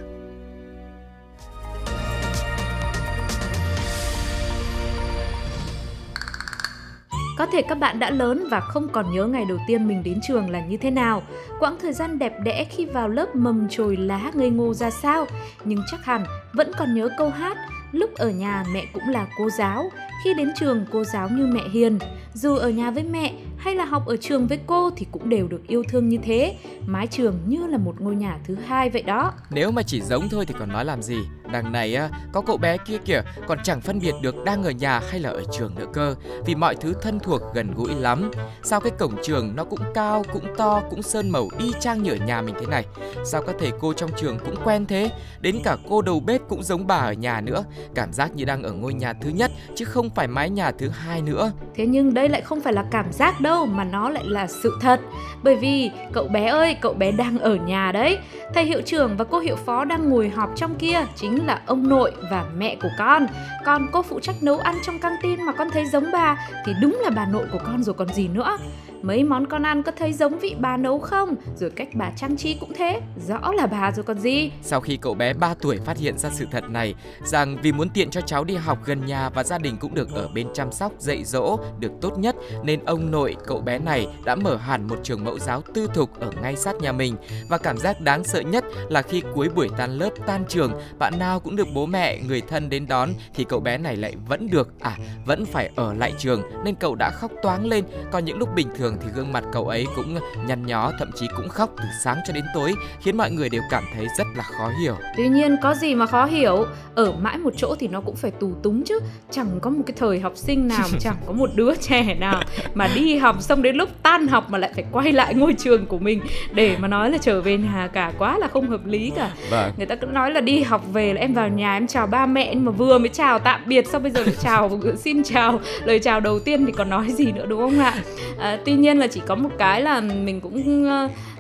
Có 7.38 7.46
thể 7.46 7.62
các 7.62 7.76
bạn 7.76 8.00
đã 8.00 8.10
lớn 8.10 8.48
và 8.52 8.60
không 8.60 8.88
còn 8.90 9.12
nhớ 9.12 9.26
ngày 9.26 9.46
đầu 9.46 9.58
tiên 9.68 9.88
mình 9.88 10.04
đến 10.04 10.20
trường 10.28 10.50
là 10.50 10.66
như 10.66 10.78
thế 10.78 10.92
nào, 10.92 11.24
quãng 11.60 11.78
thời 11.82 11.94
gian 11.94 12.20
đẹp 12.20 12.34
đẽ 12.44 12.66
khi 12.70 12.86
vào 12.86 13.08
lớp 13.08 13.36
mầm 13.36 13.70
trồi 13.70 13.98
lá 13.98 14.32
ngây 14.34 14.50
ngô 14.50 14.74
ra 14.74 14.90
sao, 14.90 15.26
nhưng 15.66 15.80
chắc 15.92 16.06
hẳn 16.06 16.24
vẫn 16.54 16.72
còn 16.78 16.96
nhớ 16.96 17.10
câu 17.18 17.30
hát 17.30 17.58
Lúc 17.94 18.14
ở 18.16 18.30
nhà 18.30 18.66
mẹ 18.74 18.86
cũng 18.94 19.10
là 19.10 19.28
cô 19.38 19.50
giáo, 19.50 19.92
Khi 20.24 20.34
đến 20.34 20.52
trường, 20.60 20.86
cô 20.92 21.04
giáo 21.04 21.30
như 21.30 21.46
mẹ 21.46 21.62
hiền, 21.72 22.00
dù 22.34 22.56
ở 22.56 22.70
nhà 22.70 22.92
với 22.92 23.04
mẹ 23.04 23.34
hay 23.64 23.76
là 23.76 23.86
học 23.86 24.06
ở 24.06 24.18
trường 24.18 24.48
với 24.48 24.60
cô 24.68 24.92
thì 24.96 25.08
cũng 25.12 25.30
đều 25.30 25.48
được 25.48 25.68
yêu 25.68 25.84
thương 25.90 26.10
như 26.10 26.18
thế. 26.24 26.56
Mái 26.86 27.08
trường 27.08 27.40
như 27.46 27.68
là 27.68 27.78
một 27.78 28.02
ngôi 28.02 28.16
nhà 28.16 28.40
thứ 28.48 28.56
hai 28.56 28.90
vậy 28.90 29.02
đó. 29.02 29.34
Nếu 29.50 29.72
mà 29.72 29.84
chỉ 29.84 30.02
giống 30.02 30.30
thôi 30.30 30.46
thì 30.46 30.54
còn 30.60 30.70
nói 30.70 30.86
làm 30.86 31.02
gì? 31.02 31.18
Đằng 31.52 31.72
này 31.72 31.96
á, 31.96 32.10
có 32.32 32.42
cậu 32.42 32.58
bé 32.58 32.78
kia 32.78 32.98
kìa 33.06 33.22
Còn 33.48 33.58
chẳng 33.64 33.82
phân 33.82 34.00
biệt 34.00 34.14
được 34.22 34.36
đang 34.46 34.64
ở 34.64 34.72
nhà 34.72 35.02
hay 35.10 35.20
là 35.20 35.30
ở 35.30 35.44
trường 35.52 35.76
nữa 35.76 35.86
cơ. 35.94 36.16
Vì 36.46 36.56
mọi 36.56 36.76
thứ 36.76 36.94
thân 37.02 37.20
thuộc 37.20 37.42
gần 37.54 37.74
gũi 37.76 37.96
lắm. 37.96 38.32
Sao 38.64 38.80
cái 38.80 38.92
cổng 39.00 39.16
trường 39.24 39.56
nó 39.56 39.64
cũng 39.64 39.80
cao, 39.94 40.24
cũng 40.34 40.46
to, 40.58 40.82
cũng 40.90 41.02
sơn 41.02 41.30
màu 41.30 41.50
y 41.58 41.72
chang 41.80 42.04
như 42.04 42.12
ở 42.12 42.18
nhà 42.26 42.42
mình 42.42 42.56
thế 42.60 42.66
này? 42.66 42.86
Sao 43.26 43.42
các 43.42 43.56
thầy 43.60 43.72
cô 43.80 43.94
trong 43.94 44.10
trường 44.18 44.38
cũng 44.40 44.56
quen 44.64 44.86
thế? 44.86 45.12
Đến 45.42 45.60
cả 45.64 45.78
cô 45.90 46.02
đầu 46.02 46.20
bếp 46.20 46.42
cũng 46.50 46.64
giống 46.64 46.88
bà 46.88 46.96
ở 46.96 47.14
nhà 47.14 47.42
nữa. 47.42 47.64
Cảm 47.96 48.14
giác 48.14 48.36
như 48.36 48.46
đang 48.46 48.64
ở 48.64 48.72
ngôi 48.72 48.94
nhà 48.94 49.14
thứ 49.14 49.30
nhất 49.30 49.52
Chứ 49.76 49.86
không 49.86 50.10
phải 50.10 50.28
mái 50.28 50.50
nhà 50.50 50.72
thứ 50.72 50.90
hai 50.90 51.22
nữa. 51.22 51.52
Thế 51.76 51.86
nhưng 51.86 52.14
đây 52.14 52.30
lại 52.30 52.42
không 52.42 52.62
phải 52.62 52.74
là 52.74 52.86
cảm 52.92 53.14
giác 53.14 53.42
đâu 53.42 53.53
mà 53.66 53.84
nó 53.84 54.10
lại 54.10 54.24
là 54.28 54.48
sự 54.48 54.78
thật. 54.82 55.00
Bởi 55.44 55.56
vì 55.56 55.92
cậu 56.14 56.28
bé 56.28 56.46
ơi, 56.46 56.76
cậu 56.82 56.94
bé 56.94 57.12
đang 57.12 57.40
ở 57.40 57.56
nhà 57.56 57.92
đấy. 57.92 58.18
Thầy 58.54 58.66
hiệu 58.66 58.82
trưởng 58.82 59.18
và 59.18 59.26
cô 59.26 59.40
hiệu 59.40 59.56
phó 59.56 59.86
đang 59.86 60.10
ngồi 60.10 60.30
họp 60.30 60.50
trong 60.56 60.76
kia 60.76 61.06
chính 61.16 61.46
là 61.46 61.62
ông 61.66 61.90
nội 61.90 62.12
và 62.32 62.46
mẹ 62.58 62.76
của 62.82 62.90
con. 63.00 63.28
Còn 63.66 63.88
cô 63.92 64.02
phụ 64.02 64.20
trách 64.20 64.44
nấu 64.44 64.58
ăn 64.58 64.76
trong 64.86 65.00
căng 65.00 65.14
tin 65.22 65.44
mà 65.46 65.54
con 65.54 65.70
thấy 65.70 65.86
giống 65.86 66.06
bà 66.14 66.38
thì 66.66 66.74
đúng 66.82 67.00
là 67.04 67.10
bà 67.10 67.26
nội 67.26 67.46
của 67.52 67.60
con 67.66 67.84
rồi 67.84 67.94
còn 67.94 68.14
gì 68.14 68.28
nữa. 68.28 68.58
Mấy 69.04 69.24
món 69.24 69.48
con 69.48 69.64
ăn 69.64 69.84
có 69.84 69.92
thấy 69.92 70.14
giống 70.14 70.40
vị 70.40 70.56
bà 70.60 70.78
nấu 70.78 71.00
không? 71.00 71.36
Rồi 71.56 71.70
cách 71.70 71.88
bà 71.94 72.12
trang 72.16 72.38
trí 72.38 72.54
cũng 72.54 72.74
thế, 72.74 73.02
rõ 73.28 73.52
là 73.54 73.68
bà 73.68 73.92
rồi 73.92 74.04
còn 74.04 74.20
gì. 74.20 74.52
Sau 74.62 74.82
khi 74.82 74.98
cậu 74.98 75.14
bé 75.14 75.34
3 75.34 75.54
tuổi 75.54 75.78
phát 75.86 75.98
hiện 75.98 76.18
ra 76.18 76.30
sự 76.30 76.46
thật 76.52 76.64
này 76.70 76.96
rằng 77.24 77.58
vì 77.62 77.72
muốn 77.72 77.90
tiện 77.90 78.10
cho 78.10 78.22
cháu 78.22 78.44
đi 78.44 78.56
học 78.56 78.80
gần 78.86 79.06
nhà 79.06 79.30
và 79.30 79.44
gia 79.44 79.58
đình 79.58 79.78
cũng 79.78 79.96
được 79.96 80.14
ở 80.14 80.28
bên 80.34 80.48
chăm 80.54 80.72
sóc 80.72 80.92
dạy 81.00 81.24
dỗ 81.24 81.60
được 81.80 81.92
tốt 82.02 82.18
nhất 82.18 82.36
nên 82.64 82.80
ông 82.86 83.12
nội 83.12 83.36
cậu 83.46 83.62
bé 83.62 83.80
này 83.80 84.08
đã 84.26 84.36
mở 84.36 84.56
hẳn 84.56 84.88
một 84.88 85.00
trường 85.04 85.24
mẫu 85.24 85.40
giáo 85.40 85.62
tư 85.74 85.88
thục 85.94 86.20
ở 86.20 86.32
ngay 86.42 86.56
sát 86.56 86.76
nhà 86.76 86.92
mình 86.92 87.16
và 87.50 87.58
cảm 87.58 87.78
giác 87.78 88.02
đáng 88.02 88.24
sợ 88.24 88.42
nhất 88.42 88.64
là 88.90 89.02
khi 89.02 89.24
cuối 89.34 89.50
buổi 89.50 89.70
tan 89.78 89.92
lớp 89.92 90.10
tan 90.26 90.44
trường 90.48 90.74
bạn 91.00 91.14
nào 91.20 91.40
cũng 91.40 91.56
được 91.56 91.68
bố 91.74 91.86
mẹ 91.86 92.20
người 92.28 92.42
thân 92.42 92.70
đến 92.70 92.88
đón 92.88 93.10
thì 93.34 93.44
cậu 93.44 93.60
bé 93.60 93.78
này 93.78 93.96
lại 93.96 94.16
vẫn 94.28 94.50
được 94.50 94.80
à 94.80 94.98
vẫn 95.26 95.46
phải 95.46 95.72
ở 95.76 95.94
lại 95.94 96.14
trường 96.18 96.42
nên 96.66 96.76
cậu 96.76 96.96
đã 96.96 97.10
khóc 97.10 97.32
toáng 97.42 97.66
lên 97.66 97.84
còn 98.12 98.26
những 98.26 98.38
lúc 98.38 98.50
bình 98.56 98.68
thường 98.78 98.93
thì 99.02 99.10
gương 99.16 99.34
mặt 99.34 99.44
cậu 99.52 99.68
ấy 99.68 99.86
cũng 99.96 100.18
nhăn 100.48 100.66
nhó 100.66 100.92
thậm 101.00 101.10
chí 101.16 101.28
cũng 101.38 101.50
khóc 101.50 101.70
từ 101.78 101.84
sáng 102.04 102.18
cho 102.28 102.34
đến 102.34 102.44
tối 102.54 102.74
khiến 103.00 103.18
mọi 103.18 103.32
người 103.32 103.50
đều 103.50 103.62
cảm 103.70 103.84
thấy 103.96 104.08
rất 104.18 104.28
là 104.36 104.44
khó 104.44 104.70
hiểu. 104.82 104.96
Tuy 105.18 105.28
nhiên 105.28 105.56
có 105.62 105.74
gì 105.76 105.96
mà 105.96 106.06
khó 106.06 106.26
hiểu? 106.26 106.66
Ở 106.96 107.12
mãi 107.12 107.38
một 107.38 107.54
chỗ 107.58 107.76
thì 107.80 107.88
nó 107.88 108.02
cũng 108.02 108.16
phải 108.16 108.32
tù 108.32 108.54
túng 108.64 108.84
chứ. 108.84 109.00
Chẳng 109.32 109.48
có 109.62 109.70
một 109.70 109.84
cái 109.88 109.96
thời 110.00 110.20
học 110.20 110.34
sinh 110.36 110.68
nào 110.68 110.88
Chẳng 111.00 111.16
có 111.28 111.34
một 111.34 111.50
đứa 111.56 111.76
trẻ 111.76 112.16
nào 112.20 112.42
Mà 112.74 112.90
đi 112.96 113.18
học 113.18 113.42
xong 113.42 113.62
đến 113.62 113.76
lúc 113.76 113.90
tan 114.04 114.28
học 114.28 114.50
Mà 114.50 114.58
lại 114.58 114.72
phải 114.76 114.86
quay 114.92 115.12
lại 115.12 115.34
ngôi 115.34 115.56
trường 115.60 115.86
của 115.86 115.98
mình. 115.98 116.22
Để 116.54 116.76
mà 116.80 116.88
nói 116.88 117.12
là 117.12 117.18
trở 117.18 117.42
về 117.42 117.58
nhà 117.58 117.90
cả 117.94 118.12
Quá 118.18 118.38
là 118.38 118.48
không 118.48 118.70
hợp 118.70 118.86
lý 118.86 119.12
cả. 119.16 119.32
Vâng. 119.50 119.72
Người 119.78 119.86
ta 119.86 119.96
cứ 119.96 120.06
nói 120.06 120.32
là 120.32 120.42
đi 120.42 120.62
học 120.62 120.82
về 120.94 121.14
là 121.14 121.22
em 121.22 121.34
vào 121.34 121.50
nhà 121.50 121.74
em 121.78 121.88
chào 121.88 122.08
ba 122.08 122.26
mẹ 122.26 122.56
Nhưng 122.56 122.66
mà 122.66 122.72
vừa 122.72 122.98
mới 122.98 123.10
chào 123.10 123.40
tạm 123.40 123.62
biệt 123.66 123.88
Xong 123.88 124.04
bây 124.04 124.12
giờ 124.12 124.24
lại 124.24 124.36
chào 124.42 124.80
xin 124.98 125.24
chào. 125.24 125.60
Lời 125.84 126.00
chào 126.00 126.20
đầu 126.20 126.40
tiên 126.40 126.66
thì 126.66 126.72
còn 126.72 126.90
nói 126.90 127.10
gì 127.10 127.32
nữa 127.32 127.46
đúng 127.46 127.60
không 127.60 127.80
ạ? 127.80 127.94
À, 128.40 128.58
Tuy 128.66 128.74
nhiên 128.84 128.98
là 128.98 129.08
chỉ 129.08 129.22
có 129.28 129.36
một 129.36 129.50
cái 129.58 129.82
là 129.82 130.02
mình 130.02 130.42
cũng 130.42 130.86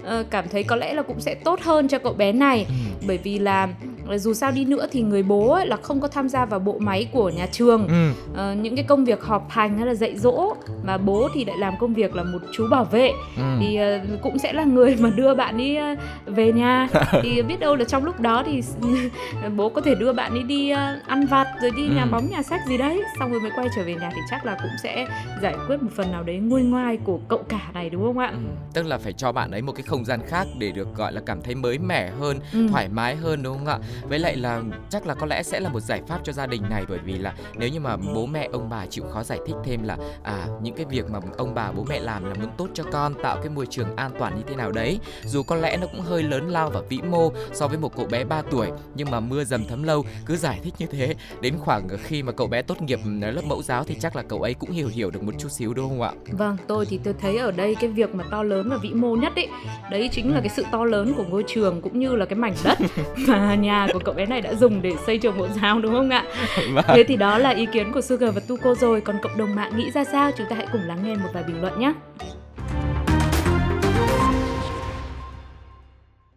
ờ, 0.03 0.23
cảm 0.29 0.45
thấy 0.51 0.63
có 0.63 0.75
lẽ 0.75 0.93
là 0.93 1.01
cũng 1.01 1.19
sẽ 1.19 1.35
tốt 1.35 1.59
hơn 1.61 1.87
cho 1.87 1.99
cậu 1.99 2.13
bé 2.13 2.31
này. 2.31 2.65
Bởi 3.07 3.17
vì 3.17 3.39
là 3.39 3.67
dù 4.15 4.33
sao 4.33 4.51
đi 4.51 4.65
nữa 4.65 4.85
thì 4.91 5.01
người 5.01 5.23
bố 5.23 5.51
ấy 5.53 5.67
là 5.67 5.75
không 5.75 6.01
có 6.01 6.07
tham 6.07 6.29
gia 6.29 6.45
vào 6.45 6.59
bộ 6.59 6.75
máy 6.79 7.07
của 7.11 7.29
nhà 7.29 7.45
trường 7.51 7.87
Ừ. 7.87 8.11
Ờ, 8.35 8.53
những 8.53 8.75
cái 8.75 8.83
công 8.85 9.05
việc 9.05 9.23
họp 9.23 9.49
hành 9.49 9.77
hay 9.77 9.85
là 9.87 9.93
dạy 9.93 10.17
dỗ 10.17 10.53
mà 10.83 10.97
bố 10.97 11.29
thì 11.33 11.45
lại 11.45 11.57
làm 11.57 11.73
công 11.79 11.93
việc 11.93 12.15
là 12.15 12.23
một 12.23 12.39
chú 12.51 12.67
bảo 12.71 12.83
vệ 12.85 13.11
Ừ. 13.37 13.43
thì 13.59 13.75
ờ, 13.75 13.99
cũng 14.21 14.39
sẽ 14.39 14.53
là 14.53 14.63
người 14.63 14.95
mà 14.99 15.09
đưa 15.09 15.33
bạn 15.33 15.57
đi 15.57 15.75
ờ, 15.75 15.95
về 16.25 16.51
nhà 16.53 16.87
thì 17.23 17.41
biết 17.41 17.59
đâu 17.59 17.75
là 17.75 17.85
trong 17.85 18.03
lúc 18.05 18.19
đó 18.19 18.43
thì 18.45 18.61
bố 19.57 19.69
có 19.69 19.81
thể 19.81 19.95
đưa 19.95 20.13
bạn 20.13 20.31
ấy 20.31 20.43
đi 20.43 20.69
ờ, 20.69 20.97
ăn 21.07 21.25
vặt 21.25 21.47
rồi 21.61 21.71
đi 21.75 21.87
nhà 21.87 22.03
Ừ. 22.03 22.07
bóng 22.11 22.29
nhà 22.29 22.41
sách 22.41 22.61
gì 22.67 22.77
đấy 22.77 23.01
xong 23.19 23.31
rồi 23.31 23.39
mới 23.41 23.51
quay 23.55 23.67
trở 23.75 23.83
về 23.83 23.95
nhà 23.95 24.09
thì 24.15 24.21
chắc 24.31 24.45
là 24.45 24.55
cũng 24.61 24.71
sẽ 24.83 25.05
giải 25.41 25.55
quyết 25.67 25.83
một 25.83 25.89
phần 25.95 26.11
nào 26.11 26.23
đấy 26.23 26.37
nguôi 26.37 26.61
ngoai 26.61 26.97
của 26.97 27.19
cậu 27.27 27.43
cả 27.49 27.59
này 27.73 27.89
đúng 27.89 28.03
không 28.03 28.17
ạ 28.17 28.29
Ừ, 28.33 28.37
tức 28.73 28.85
là 28.85 28.97
phải 28.97 29.13
cho 29.13 29.31
bạn 29.31 29.51
ấy 29.51 29.61
một 29.61 29.71
cái 29.71 29.83
không 29.83 30.05
gian 30.05 30.19
khác 30.27 30.47
để 30.59 30.71
được 30.71 30.87
gọi 30.95 31.13
là 31.13 31.21
cảm 31.25 31.41
thấy 31.41 31.55
mới 31.55 31.77
mẻ 31.77 32.09
hơn, 32.19 32.39
Ừ. 32.53 32.67
thoải 32.69 32.89
mái 32.89 33.15
hơn 33.15 33.43
đúng 33.43 33.57
không 33.57 33.67
ạ? 33.67 33.79
Với 34.01 34.19
lại 34.19 34.35
là 34.35 34.61
chắc 34.89 35.07
là 35.07 35.13
có 35.13 35.25
lẽ 35.25 35.43
sẽ 35.43 35.59
là 35.59 35.69
một 35.69 35.79
giải 35.79 36.01
pháp 36.07 36.19
cho 36.23 36.33
gia 36.33 36.45
đình 36.45 36.61
này 36.69 36.85
bởi 36.89 36.99
vì 37.05 37.17
là 37.17 37.33
nếu 37.55 37.69
như 37.69 37.79
mà 37.79 37.97
bố 37.97 38.25
mẹ 38.25 38.49
ông 38.51 38.69
bà 38.69 38.85
chịu 38.85 39.03
khó 39.13 39.23
giải 39.23 39.39
thích 39.47 39.55
thêm 39.63 39.83
là 39.83 39.97
à 40.23 40.47
những 40.61 40.75
cái 40.75 40.85
việc 40.85 41.09
mà 41.09 41.19
ông 41.37 41.53
bà 41.53 41.71
bố 41.71 41.85
mẹ 41.89 41.99
làm 41.99 42.25
là 42.25 42.33
muốn 42.33 42.49
tốt 42.57 42.67
cho 42.73 42.83
con, 42.91 43.13
tạo 43.23 43.37
cái 43.37 43.49
môi 43.49 43.65
trường 43.65 43.95
an 43.95 44.11
toàn 44.19 44.35
như 44.35 44.41
thế 44.47 44.55
nào 44.55 44.71
đấy. 44.71 44.99
Dù 45.23 45.43
có 45.43 45.55
lẽ 45.55 45.77
nó 45.77 45.87
cũng 45.87 46.01
hơi 46.01 46.23
lớn 46.23 46.49
lao 46.49 46.69
và 46.69 46.81
vĩ 46.89 47.01
mô 47.01 47.31
so 47.53 47.67
với 47.67 47.77
một 47.77 47.95
cậu 47.95 48.05
bé 48.05 48.23
3 48.23 48.41
tuổi 48.51 48.71
nhưng 48.95 49.11
mà 49.11 49.19
mưa 49.19 49.43
dầm 49.43 49.65
thấm 49.65 49.83
lâu 49.83 50.05
cứ 50.25 50.35
giải 50.35 50.59
thích 50.63 50.73
như 50.77 50.85
thế 50.85 51.15
đến 51.41 51.57
khoảng 51.59 51.87
khi 52.03 52.23
mà 52.23 52.31
cậu 52.31 52.47
bé 52.47 52.61
tốt 52.61 52.81
nghiệp 52.81 52.99
lớp 53.19 53.41
mẫu 53.45 53.63
giáo 53.63 53.83
thì 53.83 53.95
chắc 53.99 54.15
là 54.15 54.21
cậu 54.21 54.41
ấy 54.41 54.53
cũng 54.53 54.71
hiểu 54.71 54.87
hiểu 54.87 55.11
được 55.11 55.23
một 55.23 55.31
chút 55.39 55.51
xíu 55.51 55.73
đúng 55.73 55.89
không 55.89 56.01
ạ? 56.01 56.11
Vâng, 56.31 56.57
tôi 56.67 56.85
thì 56.85 56.99
tôi 57.03 57.13
thấy 57.19 57.37
ở 57.37 57.51
đây 57.51 57.75
cái 57.75 57.89
việc 57.89 58.15
mà 58.15 58.23
to 58.31 58.43
lớn 58.43 58.69
và 58.69 58.77
vĩ 58.77 58.89
mô 58.89 59.15
nhất 59.15 59.33
ấy 59.35 59.47
Đấy 59.91 60.09
chính 60.11 60.33
là 60.33 60.39
cái 60.39 60.49
sự 60.49 60.65
to 60.71 60.85
lớn 60.85 61.13
của 61.17 61.23
ngôi 61.23 61.43
trường 61.47 61.81
cũng 61.81 61.99
như 61.99 62.15
là 62.15 62.25
cái 62.25 62.35
mảnh 62.35 62.55
đất 62.63 62.77
mà 63.27 63.55
nhà 63.55 63.82
của 63.93 63.99
cậu 63.99 64.13
bé 64.15 64.25
này 64.25 64.41
đã 64.41 64.53
dùng 64.53 64.81
để 64.81 64.91
xây 65.05 65.17
trường 65.17 65.37
mẫu 65.37 65.47
giáo 65.61 65.79
đúng 65.79 65.93
không 65.93 66.09
ạ? 66.09 66.25
Vâng. 66.73 66.85
Thế 66.87 67.03
thì 67.07 67.15
đó 67.15 67.37
là 67.37 67.49
ý 67.49 67.65
kiến 67.73 67.91
của 67.93 68.01
Sugar 68.01 68.35
và 68.35 68.41
Tuko 68.47 68.75
rồi 68.75 69.01
Còn 69.01 69.15
cộng 69.21 69.37
đồng 69.37 69.55
mạng 69.55 69.77
nghĩ 69.77 69.91
ra 69.91 70.03
sao? 70.03 70.31
Chúng 70.37 70.47
ta 70.49 70.55
hãy 70.55 70.67
cùng 70.71 70.81
lắng 70.81 70.99
nghe 71.03 71.15
một 71.15 71.29
vài 71.33 71.43
bình 71.43 71.61
luận 71.61 71.79
nhé 71.79 71.93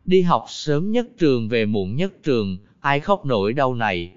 Đi 0.05 0.23
học 0.23 0.45
sớm 0.49 0.93
nhất 0.93 1.07
trường 1.19 1.49
về 1.49 1.67
muộn 1.67 1.97
nhất 1.97 2.13
trường, 2.23 2.59
ai 2.81 3.01
khóc 3.01 3.27
nổi 3.27 3.53
đâu 3.53 3.75
này. 3.75 4.13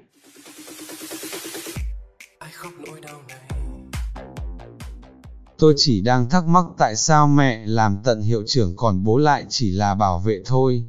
Tôi 5.60 5.74
chỉ 5.78 6.02
đang 6.02 6.30
thắc 6.30 6.44
mắc 6.48 6.66
tại 6.78 6.96
sao 6.96 7.28
mẹ 7.28 7.64
làm 7.66 7.98
tận 8.04 8.22
hiệu 8.22 8.44
trưởng 8.48 8.76
còn 8.76 9.04
bố 9.04 9.18
lại 9.18 9.46
chỉ 9.50 9.72
là 9.72 9.96
bảo 9.96 10.20
vệ 10.20 10.42
thôi. 10.46 10.84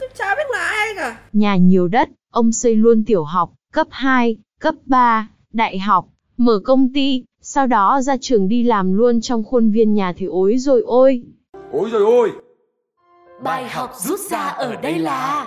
Tôi 0.00 0.08
chả 0.18 0.34
biết 0.34 0.46
là 0.52 0.58
ai 0.58 0.88
cả 0.96 1.20
Nhà 1.32 1.56
nhiều 1.56 1.88
đất, 1.88 2.08
ông 2.30 2.52
xây 2.52 2.76
luôn 2.76 3.04
tiểu 3.04 3.24
học, 3.24 3.52
cấp 3.72 3.86
2, 3.90 4.36
cấp 4.60 4.74
3, 4.86 5.28
đại 5.52 5.78
học, 5.78 6.08
mở 6.36 6.60
công 6.64 6.92
ty, 6.92 7.24
sau 7.40 7.66
đó 7.66 8.00
ra 8.02 8.16
trường 8.20 8.48
đi 8.48 8.62
làm 8.62 8.92
luôn 8.92 9.20
trong 9.20 9.44
khuôn 9.44 9.70
viên 9.70 9.94
nhà 9.94 10.12
thì 10.16 10.26
ối 10.26 10.58
rồi 10.58 10.82
ôi. 10.86 11.22
Ôi 11.72 11.90
rồi 11.90 12.02
ôi 12.02 12.32
Bài 13.44 13.68
học 13.68 13.92
rút 13.96 14.20
ra 14.20 14.40
ở 14.40 14.76
đây 14.76 14.98
là 14.98 15.46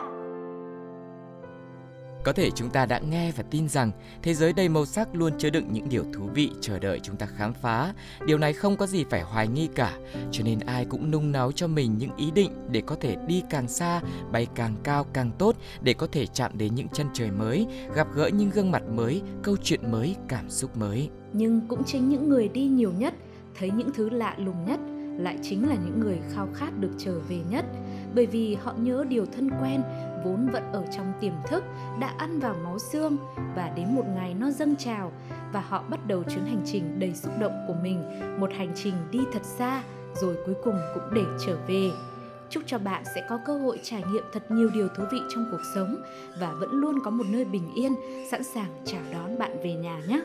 có 2.25 2.33
thể 2.33 2.51
chúng 2.51 2.69
ta 2.69 2.85
đã 2.85 2.99
nghe 2.99 3.31
và 3.31 3.43
tin 3.51 3.69
rằng 3.69 3.91
thế 4.23 4.33
giới 4.33 4.53
đầy 4.53 4.69
màu 4.69 4.85
sắc 4.85 5.15
luôn 5.15 5.33
chứa 5.37 5.49
đựng 5.49 5.73
những 5.73 5.89
điều 5.89 6.03
thú 6.13 6.29
vị 6.33 6.51
chờ 6.61 6.79
đợi 6.79 6.99
chúng 7.03 7.15
ta 7.15 7.25
khám 7.25 7.53
phá. 7.53 7.93
Điều 8.25 8.37
này 8.37 8.53
không 8.53 8.77
có 8.77 8.87
gì 8.87 9.03
phải 9.09 9.21
hoài 9.21 9.47
nghi 9.47 9.69
cả, 9.75 9.97
cho 10.31 10.43
nên 10.43 10.59
ai 10.59 10.85
cũng 10.85 11.11
nung 11.11 11.31
nấu 11.31 11.51
cho 11.51 11.67
mình 11.67 11.97
những 11.97 12.15
ý 12.17 12.31
định 12.31 12.51
để 12.71 12.81
có 12.85 12.95
thể 13.01 13.15
đi 13.27 13.43
càng 13.49 13.67
xa, 13.67 14.01
bay 14.31 14.47
càng 14.55 14.75
cao 14.83 15.03
càng 15.03 15.31
tốt 15.37 15.55
để 15.81 15.93
có 15.93 16.07
thể 16.11 16.25
chạm 16.25 16.51
đến 16.57 16.75
những 16.75 16.87
chân 16.87 17.07
trời 17.13 17.31
mới, 17.31 17.67
gặp 17.95 18.07
gỡ 18.15 18.27
những 18.27 18.49
gương 18.49 18.71
mặt 18.71 18.83
mới, 18.95 19.21
câu 19.43 19.57
chuyện 19.63 19.91
mới, 19.91 20.15
cảm 20.27 20.49
xúc 20.49 20.77
mới. 20.77 21.09
Nhưng 21.33 21.61
cũng 21.67 21.83
chính 21.83 22.09
những 22.09 22.29
người 22.29 22.47
đi 22.47 22.67
nhiều 22.67 22.91
nhất 22.97 23.13
Thấy 23.59 23.71
những 23.71 23.89
thứ 23.95 24.09
lạ 24.09 24.35
lùng 24.37 24.65
nhất 24.65 24.79
Lại 25.17 25.37
chính 25.43 25.69
là 25.69 25.75
những 25.75 25.99
người 25.99 26.19
khao 26.33 26.47
khát 26.53 26.79
được 26.79 26.91
trở 26.97 27.19
về 27.19 27.39
nhất 27.49 27.65
bởi 28.15 28.25
vì 28.25 28.55
họ 28.55 28.73
nhớ 28.77 29.05
điều 29.09 29.25
thân 29.25 29.49
quen 29.61 29.81
Vốn 30.25 30.49
vẫn 30.53 30.71
ở 30.71 30.83
trong 30.97 31.13
tiềm 31.21 31.33
thức 31.47 31.63
Đã 31.99 32.13
ăn 32.17 32.39
vào 32.39 32.55
máu 32.63 32.79
xương 32.79 33.17
Và 33.55 33.71
đến 33.75 33.95
một 33.95 34.05
ngày 34.15 34.33
nó 34.33 34.51
dâng 34.51 34.75
trào 34.75 35.11
Và 35.53 35.61
họ 35.61 35.83
bắt 35.89 36.07
đầu 36.07 36.23
chuyến 36.23 36.45
hành 36.45 36.61
trình 36.65 36.99
đầy 36.99 37.13
xúc 37.13 37.31
động 37.39 37.65
của 37.67 37.75
mình 37.83 38.03
Một 38.39 38.51
hành 38.57 38.71
trình 38.75 38.93
đi 39.11 39.19
thật 39.33 39.43
xa 39.43 39.83
Rồi 40.15 40.35
cuối 40.45 40.55
cùng 40.63 40.75
cũng 40.93 41.13
để 41.13 41.23
trở 41.45 41.57
về 41.67 41.91
Chúc 42.49 42.63
cho 42.65 42.79
bạn 42.79 43.03
sẽ 43.15 43.25
có 43.29 43.39
cơ 43.45 43.57
hội 43.57 43.79
trải 43.83 44.03
nghiệm 44.11 44.23
thật 44.33 44.51
nhiều 44.51 44.69
điều 44.73 44.87
thú 44.87 45.03
vị 45.11 45.19
trong 45.29 45.45
cuộc 45.51 45.61
sống 45.75 45.95
và 46.39 46.53
vẫn 46.59 46.71
luôn 46.71 46.99
có 47.03 47.11
một 47.11 47.23
nơi 47.29 47.45
bình 47.45 47.73
yên, 47.75 47.95
sẵn 48.31 48.43
sàng 48.43 48.81
chào 48.85 49.01
đón 49.13 49.37
bạn 49.37 49.57
về 49.63 49.73
nhà 49.73 49.99
nhé. 50.07 50.21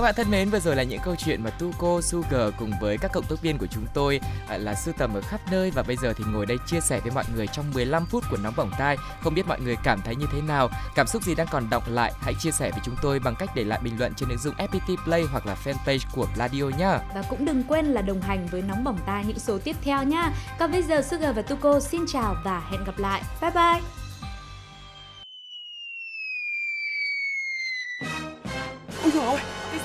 Các 0.00 0.04
bạn 0.04 0.14
thân 0.14 0.30
mến, 0.30 0.50
vừa 0.50 0.60
rồi 0.60 0.76
là 0.76 0.82
những 0.82 1.00
câu 1.04 1.16
chuyện 1.16 1.42
mà 1.42 1.50
Tuko, 1.50 2.00
Sugar 2.00 2.54
cùng 2.58 2.72
với 2.80 2.98
các 2.98 3.12
cộng 3.12 3.24
tác 3.24 3.42
viên 3.42 3.58
của 3.58 3.66
chúng 3.66 3.86
tôi 3.94 4.20
à, 4.48 4.56
là 4.56 4.74
sưu 4.74 4.94
tầm 4.98 5.14
ở 5.14 5.20
khắp 5.20 5.40
nơi 5.50 5.70
và 5.70 5.82
bây 5.82 5.96
giờ 5.96 6.12
thì 6.12 6.24
ngồi 6.32 6.46
đây 6.46 6.58
chia 6.66 6.80
sẻ 6.80 7.00
với 7.00 7.12
mọi 7.12 7.24
người 7.34 7.46
trong 7.46 7.64
15 7.74 8.06
phút 8.06 8.24
của 8.30 8.36
nóng 8.36 8.54
bỏng 8.56 8.70
tai. 8.78 8.96
Không 9.20 9.34
biết 9.34 9.46
mọi 9.46 9.60
người 9.60 9.76
cảm 9.84 10.00
thấy 10.04 10.16
như 10.16 10.26
thế 10.32 10.40
nào, 10.40 10.70
cảm 10.94 11.06
xúc 11.06 11.22
gì 11.22 11.34
đang 11.34 11.46
còn 11.50 11.70
đọng 11.70 11.82
lại, 11.86 12.12
hãy 12.20 12.34
chia 12.40 12.50
sẻ 12.50 12.70
với 12.70 12.80
chúng 12.84 12.94
tôi 13.02 13.18
bằng 13.18 13.34
cách 13.38 13.50
để 13.54 13.64
lại 13.64 13.80
bình 13.84 13.98
luận 13.98 14.12
trên 14.16 14.28
ứng 14.28 14.38
dụng 14.38 14.54
FPT 14.54 14.96
Play 15.04 15.22
hoặc 15.22 15.46
là 15.46 15.56
fanpage 15.64 16.06
của 16.14 16.26
Radio 16.36 16.64
nhá. 16.78 16.98
Và 17.14 17.22
cũng 17.30 17.44
đừng 17.44 17.62
quên 17.62 17.86
là 17.86 18.02
đồng 18.02 18.20
hành 18.20 18.46
với 18.46 18.62
nóng 18.62 18.84
bỏng 18.84 18.98
tai 19.06 19.24
những 19.24 19.38
số 19.38 19.58
tiếp 19.58 19.76
theo 19.82 20.02
nha. 20.02 20.32
Còn 20.58 20.72
bây 20.72 20.82
giờ 20.82 21.02
Sugar 21.02 21.36
và 21.36 21.42
Tuko 21.42 21.80
xin 21.80 22.00
chào 22.06 22.36
và 22.44 22.62
hẹn 22.70 22.84
gặp 22.84 22.98
lại. 22.98 23.22
Bye 23.40 23.50
bye. 23.50 23.80
Ôi 29.02 29.10
dồi 29.14 29.24
ôi, 29.26 29.38
cái 29.38 29.49